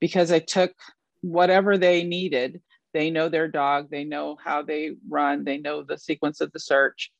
Because 0.00 0.32
I 0.32 0.38
took 0.38 0.72
whatever 1.22 1.76
they 1.76 2.04
needed. 2.04 2.60
They 2.92 3.10
know 3.10 3.28
their 3.28 3.48
dog, 3.48 3.88
they 3.90 4.04
know 4.04 4.36
how 4.42 4.62
they 4.62 4.92
run, 5.08 5.44
they 5.44 5.58
know 5.58 5.82
the 5.82 5.98
sequence 5.98 6.40
of 6.40 6.50
the 6.52 6.58
search. 6.58 7.12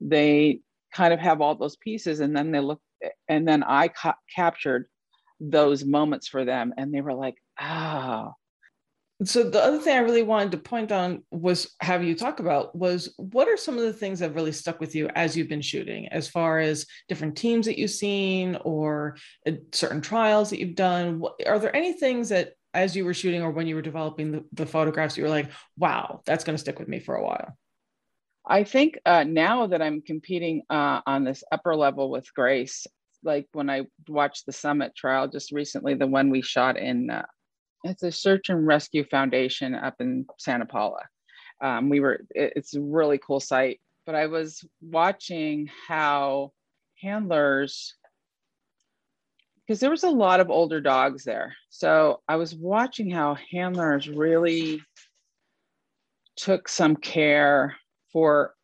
They 0.00 0.60
kind 0.92 1.12
of 1.12 1.20
have 1.20 1.40
all 1.40 1.54
those 1.54 1.76
pieces. 1.76 2.20
And 2.20 2.34
then 2.34 2.50
they 2.50 2.60
look, 2.60 2.80
and 3.28 3.46
then 3.46 3.62
I 3.62 3.88
ca- 3.88 4.16
captured 4.34 4.86
those 5.40 5.84
moments 5.84 6.28
for 6.28 6.44
them. 6.44 6.72
And 6.78 6.92
they 6.94 7.02
were 7.02 7.14
like, 7.14 7.36
ah, 7.58 8.32
so 9.24 9.42
the 9.42 9.62
other 9.62 9.78
thing 9.78 9.96
I 9.96 10.00
really 10.00 10.22
wanted 10.22 10.52
to 10.52 10.58
point 10.58 10.92
on 10.92 11.24
was 11.30 11.74
have 11.80 12.04
you 12.04 12.14
talk 12.14 12.38
about 12.38 12.76
was 12.76 13.12
what 13.16 13.48
are 13.48 13.56
some 13.56 13.76
of 13.76 13.82
the 13.82 13.92
things 13.92 14.20
that 14.20 14.34
really 14.34 14.52
stuck 14.52 14.78
with 14.78 14.94
you 14.94 15.08
as 15.14 15.36
you've 15.36 15.48
been 15.48 15.60
shooting, 15.60 16.06
as 16.08 16.28
far 16.28 16.60
as 16.60 16.86
different 17.08 17.36
teams 17.36 17.66
that 17.66 17.78
you've 17.78 17.90
seen 17.90 18.56
or 18.64 19.16
uh, 19.46 19.52
certain 19.72 20.00
trials 20.00 20.50
that 20.50 20.60
you've 20.60 20.76
done? 20.76 21.22
Are 21.46 21.58
there 21.58 21.74
any 21.74 21.94
things 21.94 22.28
that 22.28 22.52
as 22.74 22.94
you 22.94 23.04
were 23.04 23.14
shooting 23.14 23.42
or 23.42 23.50
when 23.50 23.66
you 23.66 23.74
were 23.74 23.82
developing 23.82 24.30
the, 24.30 24.44
the 24.52 24.66
photographs, 24.66 25.16
you 25.16 25.24
were 25.24 25.28
like, 25.28 25.50
wow, 25.76 26.22
that's 26.24 26.44
going 26.44 26.54
to 26.54 26.60
stick 26.60 26.78
with 26.78 26.86
me 26.86 27.00
for 27.00 27.16
a 27.16 27.24
while? 27.24 27.56
I 28.46 28.62
think 28.62 28.98
uh, 29.04 29.24
now 29.24 29.66
that 29.66 29.82
I'm 29.82 30.00
competing 30.00 30.62
uh, 30.70 31.00
on 31.06 31.24
this 31.24 31.42
upper 31.50 31.74
level 31.74 32.08
with 32.08 32.32
Grace, 32.34 32.86
like 33.24 33.48
when 33.52 33.68
I 33.68 33.86
watched 34.06 34.46
the 34.46 34.52
summit 34.52 34.94
trial 34.94 35.26
just 35.26 35.50
recently, 35.50 35.94
the 35.94 36.06
one 36.06 36.30
we 36.30 36.40
shot 36.40 36.78
in 36.78 37.10
uh, 37.10 37.26
it's 37.84 38.02
a 38.02 38.12
search 38.12 38.48
and 38.48 38.66
rescue 38.66 39.04
foundation 39.04 39.74
up 39.74 39.94
in 40.00 40.26
Santa 40.38 40.66
Paula. 40.66 41.02
Um, 41.60 41.88
we 41.88 42.00
were, 42.00 42.20
it, 42.34 42.52
it's 42.56 42.74
a 42.74 42.80
really 42.80 43.18
cool 43.18 43.40
site, 43.40 43.80
but 44.06 44.14
I 44.14 44.26
was 44.26 44.64
watching 44.80 45.68
how 45.86 46.52
handlers, 47.00 47.94
because 49.66 49.80
there 49.80 49.90
was 49.90 50.04
a 50.04 50.10
lot 50.10 50.40
of 50.40 50.50
older 50.50 50.80
dogs 50.80 51.24
there. 51.24 51.54
So 51.68 52.20
I 52.26 52.36
was 52.36 52.54
watching 52.54 53.10
how 53.10 53.36
handlers 53.50 54.08
really 54.08 54.80
took 56.36 56.68
some 56.68 56.96
care 56.96 57.76
for 58.12 58.54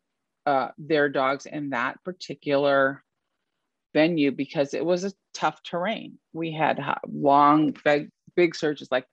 uh, 0.47 0.69
their 0.79 1.09
dogs 1.09 1.47
in 1.47 1.71
that 1.71 2.03
particular 2.05 3.03
venue 3.93 4.31
because 4.31 4.75
it 4.75 4.85
was 4.85 5.05
a 5.05 5.13
tough 5.35 5.63
terrain. 5.63 6.19
We 6.33 6.53
had 6.53 6.81
long, 7.07 7.77
big, 7.85 8.11
big 8.37 8.55
searches, 8.55 8.89
like, 8.91 9.07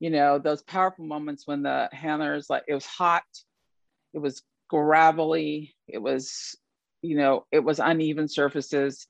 you 0.00 0.10
know, 0.10 0.38
those 0.38 0.62
powerful 0.62 1.04
moments 1.04 1.46
when 1.46 1.62
the 1.62 1.88
handlers, 1.92 2.50
like, 2.50 2.64
it 2.68 2.74
was 2.74 2.86
hot, 2.86 3.24
it 4.12 4.18
was 4.18 4.42
gravelly, 4.68 5.74
it 5.88 5.98
was, 5.98 6.56
you 7.02 7.16
know, 7.16 7.46
it 7.52 7.60
was 7.60 7.78
uneven 7.78 8.28
surfaces. 8.28 9.06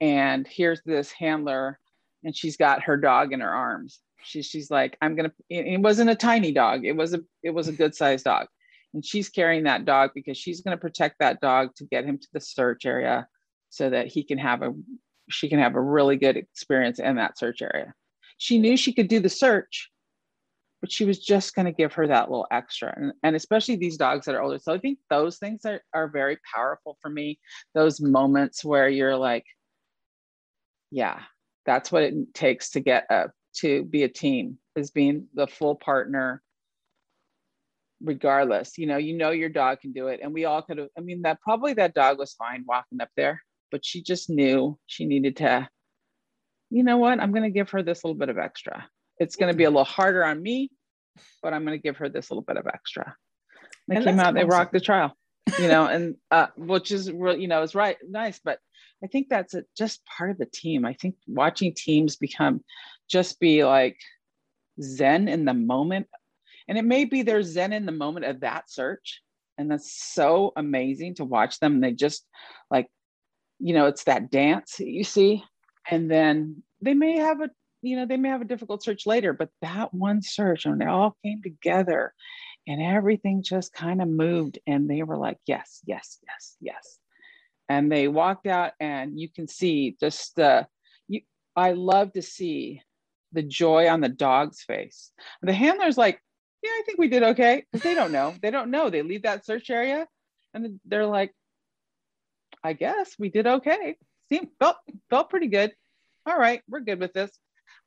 And 0.00 0.46
here's 0.46 0.80
this 0.84 1.10
handler, 1.12 1.78
and 2.24 2.36
she's 2.36 2.56
got 2.56 2.84
her 2.84 2.96
dog 2.96 3.32
in 3.32 3.40
her 3.40 3.50
arms. 3.50 4.00
She, 4.22 4.42
she's 4.42 4.70
like, 4.70 4.96
I'm 5.00 5.14
gonna. 5.14 5.32
It 5.48 5.80
wasn't 5.80 6.10
a 6.10 6.14
tiny 6.14 6.52
dog. 6.52 6.84
It 6.84 6.96
was 6.96 7.14
a 7.14 7.20
it 7.42 7.50
was 7.50 7.68
a 7.68 7.72
good 7.72 7.94
sized 7.94 8.24
dog, 8.24 8.46
and 8.94 9.04
she's 9.04 9.28
carrying 9.28 9.64
that 9.64 9.84
dog 9.84 10.10
because 10.14 10.36
she's 10.38 10.60
gonna 10.60 10.76
protect 10.76 11.16
that 11.20 11.40
dog 11.40 11.74
to 11.76 11.84
get 11.84 12.04
him 12.04 12.18
to 12.18 12.28
the 12.32 12.40
search 12.40 12.86
area 12.86 13.26
so 13.70 13.88
that 13.90 14.08
he 14.08 14.24
can 14.24 14.38
have 14.38 14.62
a 14.62 14.72
she 15.30 15.48
can 15.48 15.58
have 15.58 15.74
a 15.74 15.80
really 15.80 16.16
good 16.16 16.36
experience 16.36 16.98
in 16.98 17.16
that 17.16 17.38
search 17.38 17.62
area. 17.62 17.94
She 18.40 18.58
knew 18.58 18.74
she 18.74 18.94
could 18.94 19.08
do 19.08 19.20
the 19.20 19.28
search, 19.28 19.90
but 20.80 20.90
she 20.90 21.04
was 21.04 21.18
just 21.18 21.54
going 21.54 21.66
to 21.66 21.72
give 21.72 21.92
her 21.92 22.06
that 22.06 22.30
little 22.30 22.46
extra. 22.50 22.90
And, 22.96 23.12
and 23.22 23.36
especially 23.36 23.76
these 23.76 23.98
dogs 23.98 24.24
that 24.24 24.34
are 24.34 24.40
older. 24.40 24.58
So 24.58 24.72
I 24.72 24.78
think 24.78 24.98
those 25.10 25.36
things 25.36 25.66
are, 25.66 25.82
are 25.92 26.08
very 26.08 26.38
powerful 26.54 26.96
for 27.02 27.10
me. 27.10 27.38
Those 27.74 28.00
moments 28.00 28.64
where 28.64 28.88
you're 28.88 29.14
like, 29.14 29.44
yeah, 30.90 31.20
that's 31.66 31.92
what 31.92 32.02
it 32.02 32.32
takes 32.32 32.70
to 32.70 32.80
get 32.80 33.04
a, 33.10 33.26
to 33.56 33.84
be 33.84 34.04
a 34.04 34.08
team 34.08 34.56
is 34.74 34.90
being 34.90 35.26
the 35.34 35.46
full 35.46 35.74
partner 35.74 36.42
regardless 38.02 38.78
you 38.78 38.86
know 38.86 38.96
you 38.96 39.14
know 39.14 39.28
your 39.28 39.50
dog 39.50 39.78
can 39.78 39.92
do 39.92 40.06
it 40.06 40.20
and 40.22 40.32
we 40.32 40.46
all 40.46 40.62
could 40.62 40.78
have 40.78 40.88
i 40.96 41.02
mean 41.02 41.20
that 41.20 41.38
probably 41.42 41.74
that 41.74 41.92
dog 41.92 42.16
was 42.16 42.32
fine 42.32 42.64
walking 42.66 42.98
up 42.98 43.10
there 43.14 43.42
but 43.70 43.84
she 43.84 44.02
just 44.02 44.30
knew 44.30 44.78
she 44.86 45.04
needed 45.04 45.36
to 45.36 45.68
you 46.70 46.82
know 46.82 46.98
what? 46.98 47.20
I'm 47.20 47.32
going 47.32 47.42
to 47.42 47.50
give 47.50 47.70
her 47.70 47.82
this 47.82 48.04
little 48.04 48.18
bit 48.18 48.28
of 48.28 48.38
extra. 48.38 48.86
It's 49.18 49.36
going 49.36 49.52
to 49.52 49.56
be 49.56 49.64
a 49.64 49.70
little 49.70 49.84
harder 49.84 50.24
on 50.24 50.42
me 50.42 50.70
but 51.42 51.52
i'm 51.52 51.64
going 51.64 51.76
to 51.76 51.82
give 51.82 51.96
her 51.96 52.08
this 52.08 52.30
little 52.30 52.42
bit 52.42 52.56
of 52.56 52.66
extra. 52.66 53.14
They 53.88 53.96
and 53.96 54.04
came 54.04 54.20
out 54.20 54.34
they 54.34 54.44
rocked 54.44 54.72
the 54.72 54.80
trial 54.80 55.16
you 55.58 55.68
know 55.68 55.86
and 55.86 56.16
uh, 56.30 56.46
which 56.56 56.92
is 56.92 57.10
real 57.10 57.36
you 57.36 57.48
know 57.48 57.62
is 57.62 57.74
right 57.74 57.96
nice 58.08 58.40
but 58.44 58.58
i 59.02 59.06
think 59.08 59.28
that's 59.28 59.54
a, 59.54 59.64
just 59.76 60.04
part 60.04 60.30
of 60.30 60.38
the 60.38 60.46
team. 60.46 60.84
I 60.84 60.94
think 60.94 61.16
watching 61.26 61.74
teams 61.74 62.16
become 62.16 62.62
just 63.08 63.40
be 63.40 63.64
like 63.64 63.96
zen 64.80 65.28
in 65.28 65.44
the 65.44 65.54
moment 65.54 66.06
and 66.68 66.78
it 66.78 66.84
may 66.84 67.04
be 67.04 67.22
their 67.22 67.42
zen 67.42 67.72
in 67.72 67.86
the 67.86 67.92
moment 67.92 68.26
of 68.26 68.40
that 68.40 68.70
search 68.70 69.20
and 69.58 69.70
that's 69.70 69.92
so 69.92 70.52
amazing 70.56 71.16
to 71.16 71.24
watch 71.24 71.58
them 71.58 71.74
and 71.74 71.84
they 71.84 71.92
just 71.92 72.24
like 72.70 72.86
you 73.58 73.74
know 73.74 73.86
it's 73.86 74.04
that 74.04 74.30
dance 74.30 74.78
you 74.78 75.04
see 75.04 75.42
and 75.90 76.10
then 76.10 76.62
they 76.80 76.94
may 76.94 77.18
have 77.18 77.40
a 77.40 77.50
you 77.82 77.96
know 77.96 78.06
they 78.06 78.16
may 78.16 78.28
have 78.28 78.42
a 78.42 78.46
difficult 78.46 78.82
search 78.82 79.06
later 79.06 79.32
but 79.32 79.50
that 79.62 79.92
one 79.92 80.22
search 80.22 80.66
when 80.66 80.78
they 80.78 80.86
all 80.86 81.16
came 81.24 81.42
together 81.42 82.12
and 82.66 82.82
everything 82.82 83.42
just 83.42 83.72
kind 83.72 84.02
of 84.02 84.08
moved 84.08 84.58
and 84.66 84.88
they 84.88 85.02
were 85.02 85.16
like 85.16 85.38
yes 85.46 85.80
yes 85.86 86.18
yes 86.26 86.56
yes. 86.60 86.98
And 87.68 87.90
they 87.90 88.08
walked 88.08 88.48
out 88.48 88.72
and 88.80 89.18
you 89.18 89.28
can 89.28 89.46
see 89.46 89.96
just 90.00 90.34
the 90.36 90.66
you 91.08 91.22
i 91.56 91.72
love 91.72 92.12
to 92.12 92.22
see 92.22 92.82
the 93.32 93.42
joy 93.42 93.88
on 93.88 94.00
the 94.00 94.08
dog's 94.08 94.62
face. 94.62 95.12
The 95.42 95.52
handler's 95.52 95.98
like 95.98 96.20
yeah 96.62 96.70
i 96.70 96.82
think 96.84 96.98
we 96.98 97.08
did 97.08 97.22
okay. 97.22 97.64
Because 97.70 97.82
they 97.82 97.94
don't 97.94 98.12
know. 98.12 98.34
They 98.42 98.50
don't 98.50 98.70
know. 98.70 98.90
They 98.90 99.02
leave 99.02 99.22
that 99.22 99.46
search 99.46 99.70
area 99.70 100.06
and 100.52 100.80
they're 100.84 101.06
like 101.06 101.32
i 102.62 102.72
guess 102.72 103.14
we 103.18 103.30
did 103.30 103.46
okay. 103.46 103.96
Seemed 104.28 104.48
felt 104.58 104.76
felt 105.08 105.30
pretty 105.30 105.48
good 105.48 105.72
all 106.30 106.38
right 106.38 106.62
we're 106.68 106.80
good 106.80 107.00
with 107.00 107.12
this 107.12 107.30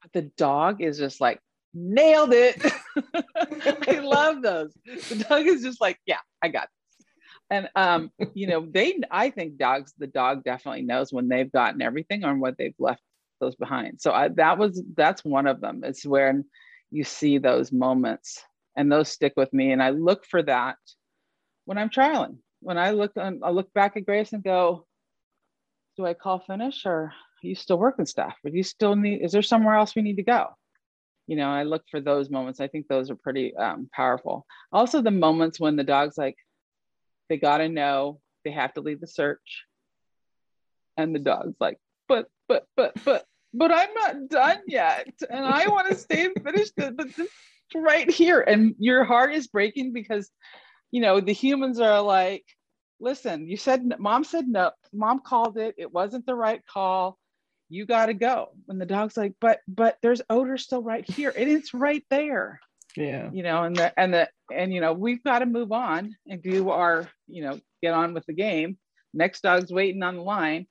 but 0.02 0.12
the 0.14 0.30
dog 0.38 0.82
is 0.82 0.98
just 0.98 1.22
like 1.22 1.40
nailed 1.74 2.34
it. 2.34 2.62
I 3.36 4.00
love 4.00 4.42
those. 4.42 4.74
The 4.86 5.26
dog 5.28 5.48
is 5.48 5.64
just 5.64 5.82
like, 5.82 6.00
yeah, 6.06 6.20
I 6.42 6.50
got 6.50 6.68
this. 6.70 7.08
And 7.50 7.70
um, 7.76 8.12
you 8.34 8.48
know, 8.48 8.66
they 8.70 9.00
I 9.10 9.30
think 9.30 9.58
dogs, 9.58 9.94
the 9.98 10.08
dog 10.08 10.44
definitely 10.44 10.84
knows 10.84 11.12
when 11.12 11.28
they've 11.28 11.52
gotten 11.52 11.82
everything 11.82 12.24
or 12.24 12.36
what 12.36 12.58
they've 12.58 12.76
left 12.80 13.02
those 13.40 13.56
behind. 13.56 14.02
So 14.02 14.12
I, 14.12 14.30
that 14.30 14.58
was 14.58 14.82
that's 14.96 15.24
one 15.24 15.48
of 15.48 15.62
them. 15.62 15.82
It's 15.84 16.06
when 16.06 16.46
you 16.92 17.04
see 17.04 17.38
those 17.38 17.72
moments 17.72 18.42
and 18.76 18.92
those 18.92 19.10
stick 19.10 19.34
with 19.36 19.52
me. 19.54 19.72
And 19.72 19.82
I 19.82 19.90
look 19.90 20.26
for 20.26 20.42
that 20.44 20.78
when 21.66 21.78
I'm 21.78 21.90
trialing. 21.90 22.38
When 22.62 22.78
I 22.78 22.92
look 22.92 23.12
on, 23.18 23.42
I 23.44 23.50
look 23.50 23.74
back 23.74 23.98
at 23.98 24.06
Grace 24.06 24.32
and 24.32 24.44
go, 24.44 24.86
do 25.98 26.06
I 26.06 26.14
call 26.14 26.40
finish 26.40 26.86
or 26.86 27.12
you 27.48 27.56
still 27.56 27.78
working 27.78 28.06
stuff? 28.06 28.36
Or 28.44 28.50
do 28.50 28.58
you 28.58 28.64
still 28.64 28.96
need, 28.96 29.22
is 29.22 29.32
there 29.32 29.42
somewhere 29.42 29.76
else 29.76 29.96
we 29.96 30.02
need 30.02 30.18
to 30.18 30.24
go? 30.24 30.50
you 31.28 31.36
know 31.36 31.50
i 31.50 31.64
look 31.64 31.84
for 31.90 32.02
those 32.02 32.30
moments. 32.30 32.60
I 32.60 32.68
think 32.68 32.88
those 32.88 33.10
are 33.10 33.16
pretty 33.16 33.56
um, 33.56 33.90
powerful. 33.94 34.46
Also 34.72 35.02
the 35.02 35.12
moments 35.12 35.60
when 35.60 35.76
the 35.76 35.84
dog's 35.84 36.18
like 36.18 36.36
they 37.30 37.38
gotta 37.38 37.70
know 37.70 38.20
they 38.44 38.52
have 38.52 38.74
to 38.74 38.82
leave 38.82 39.00
the 39.00 39.08
search 39.08 39.64
and 40.98 41.16
the 41.16 41.20
dog's 41.20 41.56
like 41.60 41.80
but 42.08 42.28
but 42.48 42.68
but 42.76 42.94
but 43.04 43.26
but 43.54 43.72
i'm 43.72 43.94
not 43.94 44.30
done 44.30 44.60
yet 44.68 45.08
and 45.30 45.46
i 45.46 45.68
want 45.68 45.88
to 45.88 45.96
stay 45.96 46.26
and 46.26 46.44
finish 46.44 46.70
this 46.72 46.92
but 46.96 47.16
this 47.16 47.30
right 47.76 48.10
here. 48.12 48.40
And 48.40 48.76
your 48.78 49.04
heart 49.04 49.34
is 49.34 49.48
breaking 49.48 49.94
because 49.94 50.30
you 50.92 51.02
know 51.02 51.20
the 51.20 51.32
humans 51.32 51.80
are 51.80 52.02
like 52.02 52.46
listen 53.00 53.48
you 53.48 53.58
said 53.58 54.00
mom 54.00 54.24
said 54.24 54.48
no 54.48 54.72
mom 54.92 55.20
called 55.20 55.58
it. 55.58 55.76
It 55.78 55.92
wasn't 55.92 56.26
the 56.26 56.36
right 56.36 56.62
call 56.68 57.18
you 57.74 57.88
got 57.88 58.06
to 58.06 58.14
go. 58.14 58.50
And 58.70 58.80
the 58.80 58.86
dog's 58.86 59.18
like 59.18 59.34
but 59.42 59.60
but 59.68 59.98
there's 60.02 60.22
odor 60.30 60.58
still 60.58 60.84
right 60.84 61.10
here. 61.10 61.34
And 61.36 61.50
it's 61.50 61.74
right 61.74 62.04
there. 62.10 62.60
Yeah. 62.96 63.30
You 63.34 63.42
know 63.42 63.64
and 63.64 63.76
the 63.76 64.00
and 64.00 64.14
the 64.14 64.30
and 64.54 64.72
you 64.72 64.80
know 64.80 64.94
we've 64.94 65.24
got 65.24 65.40
to 65.40 65.48
move 65.48 65.72
on 65.72 66.16
and 66.28 66.42
do 66.42 66.70
our 66.70 67.10
you 67.28 67.44
know 67.44 67.60
get 67.82 67.94
on 67.94 68.14
with 68.14 68.26
the 68.28 68.34
game. 68.34 68.78
Next 69.14 69.42
dog's 69.42 69.72
waiting 69.72 70.04
on 70.04 70.18
the 70.18 70.22
line. 70.22 70.68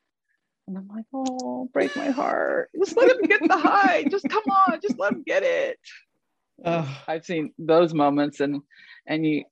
And 0.69 0.79
i'm 0.79 0.87
like 0.87 1.07
oh 1.13 1.69
break 1.73 1.95
my 1.97 2.11
heart. 2.11 2.71
Just 2.79 2.97
let 2.97 3.11
him 3.11 3.23
get 3.23 3.41
the 3.47 3.57
high 3.57 4.05
just 4.05 4.29
come 4.29 4.45
on. 4.45 4.81
Just 4.81 4.99
let 4.99 5.13
him 5.13 5.25
get 5.27 5.43
it. 5.43 5.79
I've 6.65 7.25
seen 7.25 7.53
those 7.59 7.93
moments 7.93 8.39
and 8.39 8.63
and 9.09 9.27
you 9.27 9.45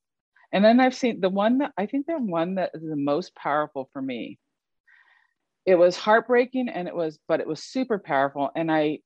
and 0.52 0.64
then 0.64 0.78
i've 0.80 0.94
seen 0.94 1.20
the 1.20 1.28
one 1.28 1.58
that 1.58 1.72
i 1.76 1.86
think 1.86 2.06
the 2.06 2.18
one 2.18 2.54
that 2.56 2.70
is 2.74 2.82
the 2.82 2.96
most 2.96 3.34
powerful 3.34 3.88
for 3.92 4.00
me 4.00 4.38
it 5.66 5.74
was 5.74 5.96
heartbreaking 5.96 6.68
and 6.68 6.88
it 6.88 6.94
was 6.94 7.18
but 7.28 7.40
it 7.40 7.46
was 7.46 7.62
super 7.62 7.98
powerful. 7.98 8.50
And 8.56 8.70
i 8.70 8.98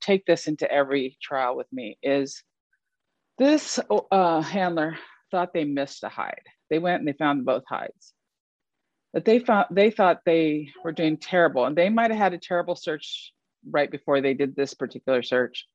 take 0.00 0.26
this 0.26 0.46
into 0.46 0.70
every 0.70 1.16
trial 1.22 1.56
with 1.56 1.66
me 1.72 1.98
is 2.02 2.42
this 3.38 3.80
uh, 4.10 4.40
handler 4.42 4.98
thought 5.30 5.54
they 5.54 5.64
missed 5.64 6.04
a 6.04 6.08
hide. 6.08 6.42
They 6.68 6.78
went 6.78 6.98
and 7.00 7.08
they 7.08 7.14
found 7.14 7.46
both 7.46 7.62
hides. 7.68 8.12
But 9.12 9.24
they 9.24 9.38
found 9.38 9.66
they 9.70 9.90
thought 9.90 10.20
they 10.24 10.70
were 10.84 10.92
doing 10.92 11.16
terrible 11.16 11.64
and 11.64 11.76
they 11.76 11.88
might 11.88 12.10
have 12.10 12.18
had 12.18 12.34
a 12.34 12.38
terrible 12.38 12.76
search 12.76 13.32
right 13.68 13.90
before 13.90 14.20
they 14.20 14.34
did 14.34 14.54
this 14.56 14.74
particular 14.74 15.22
search. 15.22 15.66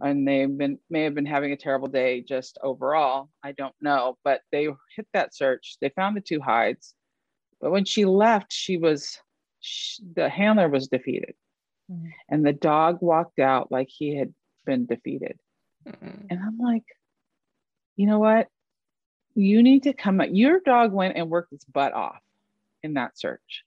And 0.00 0.28
they've 0.28 0.58
been 0.58 0.78
may 0.90 1.04
have 1.04 1.14
been 1.14 1.26
having 1.26 1.52
a 1.52 1.56
terrible 1.56 1.88
day 1.88 2.22
just 2.22 2.58
overall. 2.62 3.30
I 3.42 3.52
don't 3.52 3.74
know 3.80 4.16
but 4.24 4.40
they 4.52 4.68
hit 4.96 5.06
that 5.12 5.34
search. 5.34 5.76
They 5.80 5.90
found 5.90 6.16
the 6.16 6.20
two 6.20 6.40
hides. 6.40 6.94
But 7.60 7.70
when 7.70 7.84
she 7.84 8.04
left 8.04 8.52
she 8.52 8.78
was 8.78 9.18
she, 9.66 10.02
the 10.14 10.28
handler 10.28 10.68
was 10.68 10.88
defeated. 10.88 11.34
Mm-hmm. 11.90 12.08
and 12.28 12.44
the 12.44 12.52
dog 12.52 12.98
walked 13.00 13.38
out 13.38 13.70
like 13.70 13.86
he 13.88 14.16
had 14.16 14.34
been 14.64 14.86
defeated. 14.86 15.38
Mm-hmm. 15.86 16.26
and 16.30 16.40
i'm 16.40 16.58
like 16.58 16.82
you 17.96 18.06
know 18.06 18.18
what? 18.18 18.48
You 19.34 19.62
need 19.62 19.82
to 19.84 19.92
come 19.92 20.20
out 20.20 20.34
your 20.34 20.60
dog 20.60 20.92
went 20.92 21.16
and 21.16 21.28
worked 21.28 21.52
its 21.52 21.64
butt 21.64 21.92
off 21.92 22.20
in 22.82 22.94
that 22.94 23.18
search. 23.18 23.64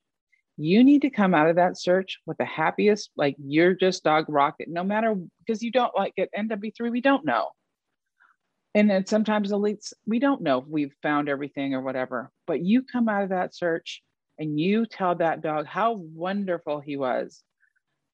You 0.58 0.84
need 0.84 1.02
to 1.04 1.10
come 1.10 1.34
out 1.34 1.50
of 1.50 1.56
that 1.56 1.80
search 1.80 2.20
with 2.26 2.38
the 2.38 2.46
happiest 2.46 3.12
like 3.16 3.36
you're 3.40 3.74
just 3.74 4.04
dog 4.04 4.26
rocket 4.28 4.68
no 4.70 4.84
matter 4.84 5.16
because 5.40 5.62
you 5.62 5.72
don't 5.72 5.96
like 5.96 6.14
at 6.18 6.30
nw3 6.38 6.92
we 6.92 7.02
don't 7.02 7.26
know. 7.26 7.50
And 8.76 8.90
then 8.90 9.06
sometimes 9.06 9.52
elites 9.52 9.94
we 10.06 10.20
don't 10.20 10.42
know 10.42 10.60
if 10.60 10.68
we've 10.68 10.94
found 11.02 11.30
everything 11.30 11.74
or 11.74 11.82
whatever 11.82 12.32
but 12.46 12.62
you 12.62 12.84
come 12.84 13.10
out 13.10 13.24
of 13.24 13.30
that 13.30 13.56
search 13.56 14.02
and 14.40 14.60
you 14.60 14.86
tell 14.86 15.16
that 15.16 15.42
dog 15.42 15.68
how 15.68 15.94
wonderful 15.94 16.80
he 16.80 16.98
was 16.98 17.44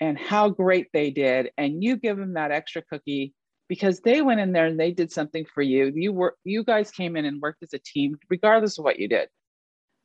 and 0.01 0.17
how 0.17 0.49
great 0.49 0.87
they 0.91 1.11
did 1.11 1.51
and 1.57 1.83
you 1.83 1.95
give 1.95 2.17
them 2.17 2.33
that 2.33 2.51
extra 2.51 2.81
cookie 2.81 3.33
because 3.67 4.01
they 4.01 4.21
went 4.21 4.39
in 4.39 4.51
there 4.51 4.65
and 4.65 4.79
they 4.79 4.91
did 4.91 5.11
something 5.11 5.45
for 5.53 5.61
you. 5.61 5.91
You 5.95 6.11
were 6.11 6.35
you 6.43 6.63
guys 6.63 6.91
came 6.91 7.15
in 7.15 7.25
and 7.25 7.41
worked 7.41 7.63
as 7.63 7.73
a 7.73 7.79
team 7.79 8.17
regardless 8.29 8.77
of 8.77 8.83
what 8.83 8.99
you 8.99 9.07
did. 9.07 9.29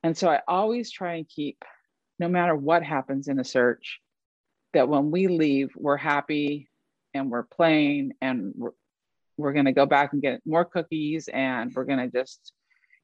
And 0.03 0.17
so 0.17 0.29
i 0.29 0.41
always 0.47 0.91
try 0.91 1.15
and 1.15 1.29
keep 1.29 1.65
no 2.19 2.29
matter 2.29 2.55
what 2.55 2.83
happens 2.83 3.29
in 3.29 3.39
a 3.39 3.45
search 3.45 4.01
that 4.73 4.89
when 4.89 5.11
we 5.11 5.27
leave 5.27 5.71
we're 5.77 5.97
happy 5.97 6.69
and 7.13 7.31
we're 7.31 7.43
playing 7.43 8.13
and 8.21 8.53
we're, 8.57 8.71
we're 9.37 9.53
going 9.53 9.65
to 9.65 9.73
go 9.73 9.87
back 9.87 10.13
and 10.13 10.23
get 10.23 10.41
more 10.47 10.65
cookies 10.65 11.29
and 11.33 11.73
we're 11.75 11.85
going 11.85 11.99
to 11.99 12.09
just 12.09 12.53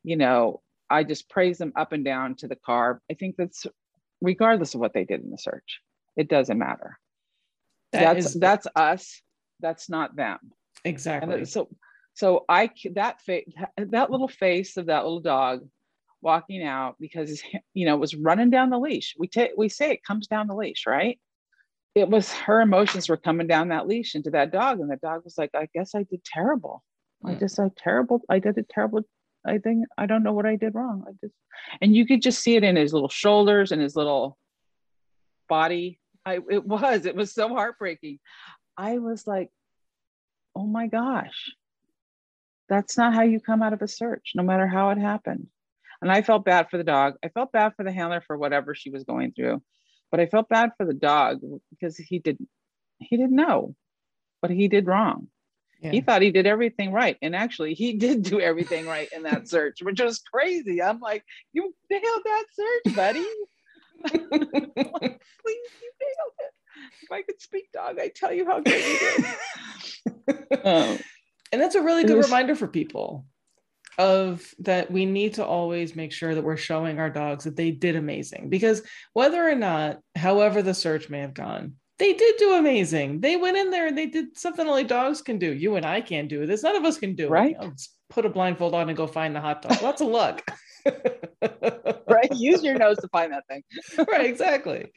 you 0.04 0.16
know 0.16 0.62
I 0.90 1.04
just 1.04 1.28
praise 1.28 1.58
them 1.58 1.72
up 1.76 1.92
and 1.92 2.04
down 2.04 2.36
to 2.36 2.48
the 2.48 2.56
car. 2.56 3.00
I 3.10 3.14
think 3.14 3.36
that's 3.36 3.66
regardless 4.20 4.74
of 4.74 4.80
what 4.80 4.94
they 4.94 5.04
did 5.04 5.22
in 5.22 5.30
the 5.30 5.38
search, 5.38 5.80
it 6.16 6.28
doesn't 6.28 6.58
matter. 6.58 6.98
That 7.92 8.14
that's 8.14 8.26
is, 8.26 8.34
that's 8.34 8.66
us. 8.74 9.22
That's 9.60 9.88
not 9.88 10.16
them. 10.16 10.38
Exactly. 10.84 11.44
so 11.44 11.68
so 12.14 12.44
I 12.48 12.70
that 12.94 13.20
face 13.20 13.46
that 13.76 14.10
little 14.10 14.28
face 14.28 14.76
of 14.76 14.86
that 14.86 15.04
little 15.04 15.20
dog 15.20 15.66
walking 16.22 16.62
out 16.62 16.96
because 16.98 17.42
you 17.74 17.86
know 17.86 17.94
it 17.94 18.00
was 18.00 18.14
running 18.14 18.50
down 18.50 18.70
the 18.70 18.78
leash. 18.78 19.14
We 19.18 19.28
take 19.28 19.52
we 19.56 19.68
say 19.68 19.90
it 19.90 20.04
comes 20.04 20.26
down 20.26 20.46
the 20.46 20.54
leash, 20.54 20.84
right? 20.86 21.18
It 21.94 22.08
was 22.08 22.32
her 22.32 22.60
emotions 22.60 23.08
were 23.08 23.16
coming 23.16 23.46
down 23.46 23.68
that 23.68 23.86
leash 23.86 24.14
into 24.14 24.30
that 24.30 24.52
dog, 24.52 24.80
and 24.80 24.90
the 24.90 24.96
dog 24.96 25.24
was 25.24 25.38
like, 25.38 25.50
"I 25.54 25.68
guess 25.74 25.94
I 25.94 26.02
did 26.02 26.24
terrible. 26.24 26.82
I 27.24 27.32
hmm. 27.32 27.38
just 27.38 27.58
I 27.58 27.70
terrible. 27.76 28.20
I 28.28 28.38
did 28.38 28.58
a 28.58 28.62
terrible 28.62 29.02
I 29.46 29.58
think 29.58 29.86
I 29.96 30.06
don't 30.06 30.22
know 30.22 30.32
what 30.32 30.46
I 30.46 30.56
did 30.56 30.74
wrong. 30.74 31.04
I 31.06 31.12
just 31.20 31.34
and 31.80 31.94
you 31.94 32.06
could 32.06 32.22
just 32.22 32.40
see 32.40 32.56
it 32.56 32.64
in 32.64 32.76
his 32.76 32.92
little 32.92 33.08
shoulders 33.08 33.72
and 33.72 33.80
his 33.80 33.96
little 33.96 34.36
body. 35.48 36.00
I, 36.24 36.40
it 36.50 36.66
was, 36.66 37.06
it 37.06 37.14
was 37.14 37.32
so 37.32 37.48
heartbreaking. 37.48 38.18
I 38.76 38.98
was 38.98 39.26
like, 39.26 39.50
oh 40.56 40.66
my 40.66 40.88
gosh, 40.88 41.52
that's 42.68 42.98
not 42.98 43.14
how 43.14 43.22
you 43.22 43.40
come 43.40 43.62
out 43.62 43.72
of 43.72 43.82
a 43.82 43.88
search, 43.88 44.32
no 44.34 44.42
matter 44.42 44.66
how 44.66 44.90
it 44.90 44.98
happened. 44.98 45.46
And 46.02 46.10
I 46.10 46.22
felt 46.22 46.44
bad 46.44 46.68
for 46.68 46.78
the 46.78 46.84
dog. 46.84 47.14
I 47.24 47.28
felt 47.28 47.52
bad 47.52 47.74
for 47.76 47.84
the 47.84 47.92
handler 47.92 48.22
for 48.26 48.36
whatever 48.36 48.74
she 48.74 48.90
was 48.90 49.04
going 49.04 49.32
through, 49.32 49.62
but 50.10 50.20
I 50.20 50.26
felt 50.26 50.48
bad 50.48 50.70
for 50.76 50.84
the 50.84 50.94
dog 50.94 51.40
because 51.70 51.96
he 51.96 52.18
didn't 52.18 52.48
he 52.98 53.16
didn't 53.16 53.36
know 53.36 53.74
what 54.40 54.50
he 54.50 54.68
did 54.68 54.86
wrong. 54.86 55.28
Yeah. 55.80 55.90
He 55.90 56.00
thought 56.00 56.22
he 56.22 56.30
did 56.30 56.46
everything 56.46 56.92
right. 56.92 57.16
And 57.22 57.36
actually, 57.36 57.74
he 57.74 57.92
did 57.98 58.22
do 58.22 58.40
everything 58.40 58.86
right 58.86 59.08
in 59.14 59.22
that 59.24 59.48
search, 59.48 59.78
which 59.82 60.00
was 60.00 60.18
crazy. 60.20 60.82
I'm 60.82 61.00
like, 61.00 61.24
you 61.52 61.74
nailed 61.90 62.22
that 62.24 62.44
search, 62.52 62.94
buddy. 62.94 63.26
like, 64.02 64.20
Please, 64.22 65.70
you 65.82 65.92
nailed 66.00 66.34
it. 66.38 66.52
If 67.02 67.12
I 67.12 67.22
could 67.22 67.40
speak 67.40 67.70
dog, 67.72 67.98
I 67.98 68.10
tell 68.14 68.32
you 68.32 68.46
how 68.46 68.60
good 68.60 68.84
you 68.84 69.24
did. 70.28 70.64
um, 70.64 70.98
and 71.52 71.60
that's 71.60 71.74
a 71.74 71.82
really 71.82 72.04
good 72.04 72.16
was, 72.16 72.26
reminder 72.26 72.54
for 72.54 72.66
people 72.66 73.26
of 73.98 74.54
that 74.58 74.90
we 74.90 75.06
need 75.06 75.34
to 75.34 75.44
always 75.44 75.96
make 75.96 76.12
sure 76.12 76.34
that 76.34 76.44
we're 76.44 76.56
showing 76.56 76.98
our 76.98 77.08
dogs 77.08 77.44
that 77.44 77.56
they 77.56 77.70
did 77.70 77.96
amazing 77.96 78.50
because 78.50 78.82
whether 79.14 79.48
or 79.48 79.54
not 79.54 80.00
however 80.14 80.60
the 80.60 80.74
search 80.74 81.08
may 81.08 81.20
have 81.20 81.32
gone 81.32 81.74
they 81.98 82.12
did 82.12 82.36
do 82.38 82.54
amazing 82.54 83.20
they 83.20 83.36
went 83.36 83.56
in 83.56 83.70
there 83.70 83.86
and 83.86 83.96
they 83.96 84.06
did 84.06 84.36
something 84.36 84.66
only 84.66 84.84
dogs 84.84 85.22
can 85.22 85.38
do 85.38 85.52
you 85.52 85.76
and 85.76 85.86
i 85.86 86.00
can't 86.00 86.28
do 86.28 86.46
this 86.46 86.62
none 86.62 86.76
of 86.76 86.84
us 86.84 86.98
can 86.98 87.14
do 87.14 87.28
right 87.28 87.56
it. 87.60 87.64
Right. 87.64 87.88
put 88.10 88.26
a 88.26 88.28
blindfold 88.28 88.74
on 88.74 88.88
and 88.88 88.96
go 88.96 89.06
find 89.06 89.34
the 89.34 89.40
hot 89.40 89.62
dog 89.62 89.80
lots 89.82 90.00
of 90.00 90.08
luck 90.08 90.48
right 92.08 92.32
use 92.34 92.62
your 92.62 92.78
nose 92.78 92.98
to 92.98 93.08
find 93.08 93.32
that 93.32 93.46
thing 93.48 93.62
right 94.08 94.26
exactly 94.26 94.92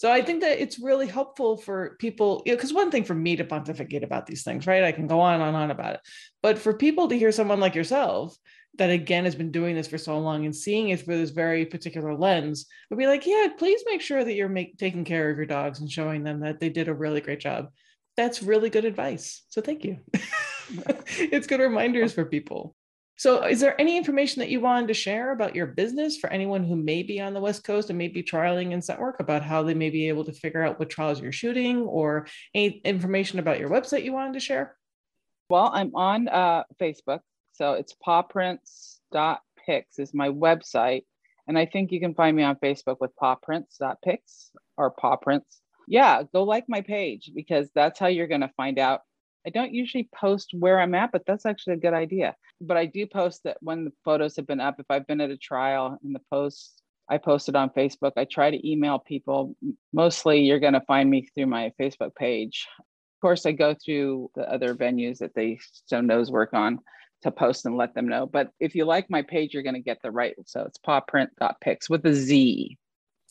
so 0.00 0.10
I 0.10 0.22
think 0.22 0.40
that 0.40 0.62
it's 0.62 0.78
really 0.78 1.06
helpful 1.06 1.58
for 1.58 1.98
people, 1.98 2.42
you 2.46 2.52
know, 2.52 2.56
because 2.56 2.72
one 2.72 2.90
thing 2.90 3.04
for 3.04 3.12
me 3.12 3.36
to 3.36 3.44
pontificate 3.44 4.02
about 4.02 4.24
these 4.24 4.42
things, 4.42 4.66
right? 4.66 4.82
I 4.82 4.92
can 4.92 5.06
go 5.06 5.20
on 5.20 5.42
and 5.42 5.54
on 5.54 5.70
about 5.70 5.96
it. 5.96 6.00
But 6.42 6.58
for 6.58 6.72
people 6.72 7.08
to 7.08 7.18
hear 7.18 7.30
someone 7.32 7.60
like 7.60 7.74
yourself 7.74 8.34
that 8.78 8.90
again 8.90 9.24
has 9.24 9.34
been 9.34 9.50
doing 9.50 9.74
this 9.74 9.88
for 9.88 9.98
so 9.98 10.18
long 10.18 10.44
and 10.44 10.54
seeing 10.54 10.90
it 10.90 11.00
through 11.00 11.18
this 11.18 11.30
very 11.30 11.66
particular 11.66 12.14
lens 12.14 12.66
would 12.88 12.98
be 12.98 13.06
like, 13.06 13.26
yeah, 13.26 13.48
please 13.58 13.82
make 13.86 14.00
sure 14.00 14.24
that 14.24 14.34
you're 14.34 14.48
make, 14.48 14.78
taking 14.78 15.04
care 15.04 15.30
of 15.30 15.36
your 15.36 15.46
dogs 15.46 15.80
and 15.80 15.90
showing 15.90 16.22
them 16.22 16.40
that 16.40 16.60
they 16.60 16.68
did 16.68 16.88
a 16.88 16.94
really 16.94 17.20
great 17.20 17.40
job. 17.40 17.68
That's 18.16 18.42
really 18.42 18.70
good 18.70 18.84
advice. 18.84 19.42
So 19.48 19.60
thank 19.60 19.84
you. 19.84 19.98
it's 21.18 21.46
good 21.46 21.60
reminders 21.60 22.12
for 22.12 22.24
people. 22.24 22.74
So, 23.20 23.44
is 23.44 23.60
there 23.60 23.78
any 23.78 23.98
information 23.98 24.40
that 24.40 24.48
you 24.48 24.60
wanted 24.60 24.88
to 24.88 24.94
share 24.94 25.32
about 25.32 25.54
your 25.54 25.66
business 25.66 26.16
for 26.16 26.30
anyone 26.30 26.64
who 26.64 26.74
may 26.74 27.02
be 27.02 27.20
on 27.20 27.34
the 27.34 27.40
West 27.40 27.64
Coast 27.64 27.90
and 27.90 27.98
may 27.98 28.08
be 28.08 28.22
trialing 28.22 28.72
in 28.72 28.80
scent 28.80 28.98
work 28.98 29.20
about 29.20 29.42
how 29.42 29.62
they 29.62 29.74
may 29.74 29.90
be 29.90 30.08
able 30.08 30.24
to 30.24 30.32
figure 30.32 30.62
out 30.62 30.78
what 30.78 30.88
trials 30.88 31.20
you're 31.20 31.30
shooting 31.30 31.82
or 31.82 32.26
any 32.54 32.80
information 32.82 33.38
about 33.38 33.60
your 33.60 33.68
website 33.68 34.04
you 34.04 34.14
wanted 34.14 34.32
to 34.32 34.40
share? 34.40 34.74
Well, 35.50 35.70
I'm 35.70 35.94
on 35.94 36.28
uh, 36.28 36.64
Facebook. 36.80 37.20
So, 37.60 37.74
it's 37.74 37.94
pawprints.pics 38.02 39.98
is 39.98 40.14
my 40.14 40.30
website. 40.30 41.04
And 41.46 41.58
I 41.58 41.66
think 41.66 41.92
you 41.92 42.00
can 42.00 42.14
find 42.14 42.34
me 42.34 42.42
on 42.42 42.56
Facebook 42.56 42.96
with 43.00 43.14
pawprints.pics 43.16 44.50
or 44.78 44.92
pawprints. 44.92 45.60
Yeah, 45.86 46.22
go 46.32 46.44
like 46.44 46.64
my 46.68 46.80
page 46.80 47.32
because 47.34 47.68
that's 47.74 47.98
how 47.98 48.06
you're 48.06 48.28
going 48.28 48.40
to 48.40 48.52
find 48.56 48.78
out 48.78 49.02
I 49.46 49.50
don't 49.50 49.74
usually 49.74 50.08
post 50.14 50.50
where 50.54 50.80
I'm 50.80 50.94
at, 50.94 51.12
but 51.12 51.24
that's 51.26 51.44
actually 51.44 51.74
a 51.74 51.78
good 51.78 51.94
idea. 51.94 52.34
But 52.60 52.76
I 52.76 52.86
do 52.86 53.06
post 53.06 53.42
that 53.44 53.56
when 53.60 53.84
the 53.84 53.92
photos 54.04 54.36
have 54.36 54.46
been 54.46 54.60
up. 54.60 54.76
If 54.78 54.86
I've 54.88 55.06
been 55.06 55.20
at 55.20 55.30
a 55.30 55.36
trial 55.36 55.98
and 56.02 56.14
the 56.14 56.20
posts 56.30 56.82
I 57.08 57.18
posted 57.18 57.56
on 57.56 57.70
Facebook, 57.70 58.12
I 58.16 58.24
try 58.24 58.50
to 58.50 58.70
email 58.70 58.98
people. 58.98 59.54
Mostly 59.92 60.40
you're 60.40 60.60
going 60.60 60.74
to 60.74 60.82
find 60.82 61.10
me 61.10 61.26
through 61.34 61.46
my 61.46 61.72
Facebook 61.80 62.14
page. 62.14 62.66
Of 62.78 63.20
course, 63.20 63.44
I 63.44 63.52
go 63.52 63.74
through 63.74 64.30
the 64.34 64.50
other 64.50 64.74
venues 64.74 65.18
that 65.18 65.34
they 65.34 65.58
Stone 65.72 66.06
Nose 66.06 66.30
work 66.30 66.54
on 66.54 66.78
to 67.22 67.30
post 67.30 67.66
and 67.66 67.76
let 67.76 67.94
them 67.94 68.08
know. 68.08 68.26
But 68.26 68.50
if 68.60 68.74
you 68.74 68.84
like 68.84 69.10
my 69.10 69.22
page, 69.22 69.52
you're 69.52 69.62
going 69.62 69.74
to 69.74 69.80
get 69.80 70.02
the 70.02 70.10
right. 70.10 70.34
So 70.46 70.62
it's 70.62 70.78
pawprint.pics 70.78 71.90
with 71.90 72.04
a 72.06 72.14
Z. 72.14 72.78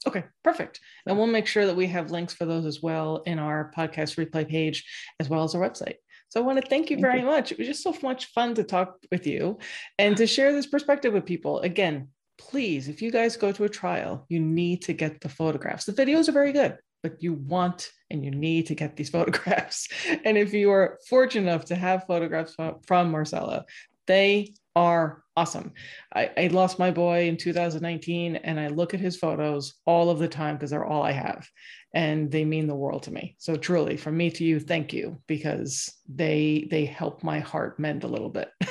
Okay, 0.07 0.23
perfect. 0.43 0.79
And 1.05 1.17
we'll 1.17 1.27
make 1.27 1.47
sure 1.47 1.65
that 1.65 1.75
we 1.75 1.87
have 1.87 2.11
links 2.11 2.33
for 2.33 2.45
those 2.45 2.65
as 2.65 2.81
well 2.81 3.21
in 3.25 3.37
our 3.37 3.71
podcast 3.75 4.15
replay 4.15 4.47
page, 4.47 4.85
as 5.19 5.29
well 5.29 5.43
as 5.43 5.55
our 5.55 5.61
website. 5.61 5.95
So 6.29 6.39
I 6.39 6.43
want 6.43 6.61
to 6.61 6.69
thank 6.69 6.89
you 6.89 6.95
thank 6.95 7.05
very 7.05 7.19
you. 7.19 7.25
much. 7.25 7.51
It 7.51 7.57
was 7.57 7.67
just 7.67 7.83
so 7.83 7.95
much 8.01 8.27
fun 8.27 8.53
to 8.55 8.63
talk 8.63 8.97
with 9.11 9.27
you 9.27 9.57
and 9.97 10.15
to 10.17 10.27
share 10.27 10.53
this 10.53 10.67
perspective 10.67 11.13
with 11.13 11.25
people. 11.25 11.59
Again, 11.59 12.09
please, 12.37 12.87
if 12.87 13.01
you 13.01 13.11
guys 13.11 13.35
go 13.35 13.51
to 13.51 13.65
a 13.65 13.69
trial, 13.69 14.25
you 14.29 14.39
need 14.39 14.83
to 14.83 14.93
get 14.93 15.19
the 15.21 15.29
photographs. 15.29 15.85
The 15.85 15.93
videos 15.93 16.29
are 16.29 16.33
very 16.33 16.53
good, 16.53 16.77
but 17.01 17.21
you 17.21 17.33
want 17.33 17.91
and 18.09 18.23
you 18.23 18.31
need 18.31 18.67
to 18.67 18.75
get 18.75 18.95
these 18.95 19.09
photographs. 19.17 19.87
And 20.25 20.37
if 20.37 20.53
you 20.53 20.71
are 20.71 20.99
fortunate 21.07 21.49
enough 21.49 21.65
to 21.65 21.75
have 21.75 22.05
photographs 22.07 22.55
from 22.85 23.11
Marcella, 23.11 23.65
they 24.07 24.53
are 24.75 25.23
awesome. 25.35 25.73
I, 26.13 26.31
I, 26.37 26.47
lost 26.47 26.79
my 26.79 26.91
boy 26.91 27.27
in 27.27 27.37
2019 27.37 28.37
and 28.37 28.59
I 28.59 28.67
look 28.67 28.93
at 28.93 28.99
his 28.99 29.17
photos 29.17 29.75
all 29.85 30.09
of 30.09 30.19
the 30.19 30.27
time 30.27 30.55
because 30.55 30.71
they're 30.71 30.85
all 30.85 31.03
I 31.03 31.11
have 31.11 31.47
and 31.93 32.31
they 32.31 32.45
mean 32.45 32.67
the 32.67 32.75
world 32.75 33.03
to 33.03 33.11
me. 33.11 33.35
So 33.39 33.55
truly 33.55 33.97
from 33.97 34.17
me 34.17 34.29
to 34.31 34.43
you, 34.43 34.59
thank 34.59 34.93
you 34.93 35.21
because 35.27 35.91
they 36.07 36.67
they 36.69 36.85
help 36.85 37.23
my 37.23 37.39
heart 37.39 37.79
mend 37.79 38.03
a 38.03 38.07
little 38.07 38.29
bit. 38.29 38.49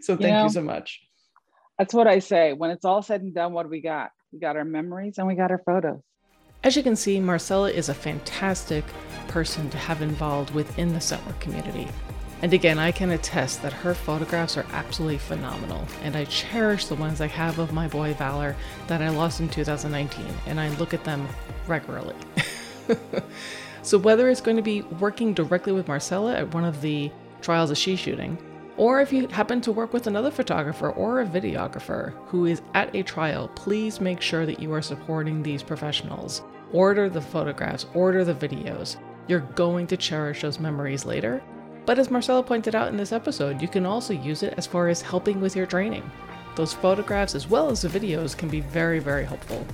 so 0.00 0.16
thank 0.16 0.20
you, 0.20 0.28
know, 0.28 0.44
you 0.44 0.50
so 0.50 0.62
much. 0.62 1.00
That's 1.78 1.94
what 1.94 2.06
I 2.06 2.18
say. 2.18 2.52
When 2.52 2.70
it's 2.70 2.84
all 2.84 3.02
said 3.02 3.22
and 3.22 3.34
done, 3.34 3.52
what 3.52 3.62
do 3.64 3.70
we 3.70 3.80
got? 3.80 4.10
We 4.32 4.38
got 4.40 4.56
our 4.56 4.64
memories 4.64 5.18
and 5.18 5.26
we 5.26 5.34
got 5.34 5.50
our 5.50 5.62
photos. 5.64 6.00
As 6.64 6.76
you 6.76 6.82
can 6.82 6.96
see, 6.96 7.20
Marcella 7.20 7.70
is 7.70 7.88
a 7.88 7.94
fantastic 7.94 8.84
person 9.28 9.70
to 9.70 9.78
have 9.78 10.02
involved 10.02 10.50
within 10.50 10.88
the 10.88 11.20
work 11.26 11.38
community. 11.38 11.86
And 12.42 12.52
again, 12.52 12.78
I 12.78 12.92
can 12.92 13.10
attest 13.10 13.62
that 13.62 13.72
her 13.72 13.94
photographs 13.94 14.56
are 14.56 14.66
absolutely 14.72 15.18
phenomenal, 15.18 15.86
and 16.02 16.16
I 16.16 16.24
cherish 16.24 16.86
the 16.86 16.94
ones 16.96 17.20
I 17.20 17.26
have 17.26 17.58
of 17.58 17.72
my 17.72 17.88
boy 17.88 18.14
Valor 18.14 18.56
that 18.88 19.02
I 19.02 19.08
lost 19.08 19.40
in 19.40 19.48
2019, 19.48 20.24
and 20.46 20.58
I 20.60 20.68
look 20.76 20.94
at 20.94 21.04
them 21.04 21.28
regularly. 21.66 22.14
so, 23.82 23.98
whether 23.98 24.28
it's 24.28 24.40
going 24.40 24.56
to 24.56 24.62
be 24.62 24.82
working 24.82 25.34
directly 25.34 25.72
with 25.72 25.88
Marcella 25.88 26.36
at 26.36 26.54
one 26.54 26.64
of 26.64 26.80
the 26.80 27.10
trials 27.40 27.70
that 27.70 27.76
she's 27.76 27.98
shooting, 27.98 28.38
or 28.78 29.00
if 29.00 29.12
you 29.12 29.26
happen 29.26 29.60
to 29.60 29.72
work 29.72 29.92
with 29.92 30.06
another 30.06 30.30
photographer 30.30 30.90
or 30.90 31.20
a 31.20 31.26
videographer 31.26 32.12
who 32.26 32.46
is 32.46 32.62
at 32.74 32.94
a 32.94 33.02
trial, 33.02 33.48
please 33.48 34.00
make 34.00 34.20
sure 34.20 34.46
that 34.46 34.60
you 34.60 34.72
are 34.72 34.80
supporting 34.80 35.42
these 35.42 35.62
professionals. 35.62 36.42
Order 36.72 37.08
the 37.10 37.20
photographs, 37.20 37.86
order 37.92 38.24
the 38.24 38.34
videos. 38.34 38.96
You're 39.26 39.40
going 39.40 39.88
to 39.88 39.96
cherish 39.96 40.42
those 40.42 40.60
memories 40.60 41.04
later, 41.04 41.42
but 41.86 41.98
as 41.98 42.10
Marcella 42.10 42.42
pointed 42.42 42.74
out 42.74 42.88
in 42.88 42.96
this 42.96 43.12
episode, 43.12 43.60
you 43.60 43.66
can 43.66 43.84
also 43.84 44.14
use 44.14 44.42
it 44.42 44.54
as 44.56 44.66
far 44.66 44.88
as 44.88 45.02
helping 45.02 45.40
with 45.40 45.56
your 45.56 45.66
training. 45.66 46.08
Those 46.54 46.72
photographs 46.72 47.34
as 47.34 47.48
well 47.48 47.70
as 47.70 47.82
the 47.82 47.88
videos 47.88 48.36
can 48.36 48.48
be 48.48 48.60
very, 48.60 49.00
very 49.00 49.24
helpful. 49.24 49.66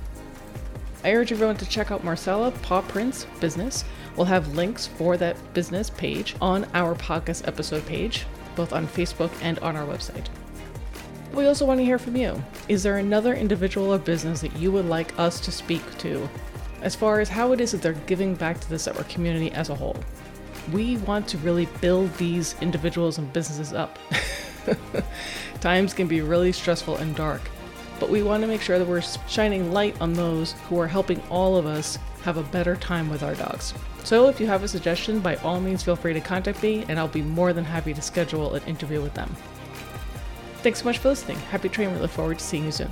I 1.04 1.12
urge 1.12 1.32
everyone 1.32 1.56
to 1.56 1.68
check 1.68 1.90
out 1.90 2.04
Marcella 2.04 2.50
Paw 2.62 2.80
Prints 2.80 3.26
Business. 3.38 3.84
We'll 4.16 4.26
have 4.26 4.54
links 4.54 4.86
for 4.86 5.16
that 5.18 5.36
business 5.52 5.90
page 5.90 6.34
on 6.40 6.66
our 6.72 6.94
podcast 6.94 7.46
episode 7.46 7.84
page, 7.84 8.26
both 8.56 8.72
on 8.72 8.86
Facebook 8.86 9.30
and 9.42 9.58
on 9.60 9.76
our 9.76 9.86
website. 9.86 10.26
We 11.32 11.46
also 11.46 11.66
want 11.66 11.80
to 11.80 11.84
hear 11.84 11.98
from 11.98 12.16
you. 12.16 12.42
Is 12.68 12.82
there 12.82 12.98
another 12.98 13.34
individual 13.34 13.92
or 13.92 13.98
business 13.98 14.40
that 14.40 14.56
you 14.56 14.70
would 14.72 14.86
like 14.86 15.18
us 15.18 15.40
to 15.40 15.50
speak 15.50 15.82
to 15.98 16.28
as 16.82 16.94
far 16.94 17.20
as 17.20 17.28
how 17.28 17.52
it 17.52 17.60
is 17.60 17.72
that 17.72 17.82
they're 17.82 17.92
giving 17.92 18.34
back 18.34 18.60
to 18.60 18.68
the 18.68 18.78
Scent 18.78 18.96
Work 18.96 19.08
community 19.08 19.50
as 19.52 19.68
a 19.70 19.74
whole? 19.74 19.96
we 20.72 20.96
want 20.98 21.28
to 21.28 21.38
really 21.38 21.66
build 21.80 22.12
these 22.14 22.54
individuals 22.60 23.18
and 23.18 23.32
businesses 23.32 23.72
up. 23.72 23.98
Times 25.60 25.92
can 25.92 26.06
be 26.06 26.20
really 26.20 26.52
stressful 26.52 26.96
and 26.96 27.14
dark, 27.14 27.42
but 28.00 28.10
we 28.10 28.22
want 28.22 28.42
to 28.42 28.46
make 28.46 28.60
sure 28.60 28.78
that 28.78 28.88
we're 28.88 29.02
shining 29.28 29.72
light 29.72 30.00
on 30.00 30.12
those 30.12 30.52
who 30.68 30.78
are 30.78 30.86
helping 30.86 31.20
all 31.30 31.56
of 31.56 31.66
us 31.66 31.98
have 32.22 32.36
a 32.36 32.42
better 32.42 32.76
time 32.76 33.08
with 33.08 33.22
our 33.22 33.34
dogs. 33.34 33.74
So 34.02 34.28
if 34.28 34.40
you 34.40 34.46
have 34.46 34.62
a 34.62 34.68
suggestion, 34.68 35.20
by 35.20 35.36
all 35.36 35.60
means 35.60 35.82
feel 35.82 35.96
free 35.96 36.14
to 36.14 36.20
contact 36.20 36.62
me 36.62 36.84
and 36.88 36.98
I'll 36.98 37.08
be 37.08 37.22
more 37.22 37.52
than 37.52 37.64
happy 37.64 37.94
to 37.94 38.02
schedule 38.02 38.54
an 38.54 38.62
interview 38.64 39.00
with 39.00 39.14
them. 39.14 39.34
Thanks 40.62 40.80
so 40.80 40.86
much 40.86 40.98
for 40.98 41.08
listening. 41.08 41.38
Happy 41.38 41.68
training. 41.68 41.94
We 41.94 42.00
look 42.00 42.10
forward 42.10 42.38
to 42.38 42.44
seeing 42.44 42.64
you 42.64 42.72
soon. 42.72 42.90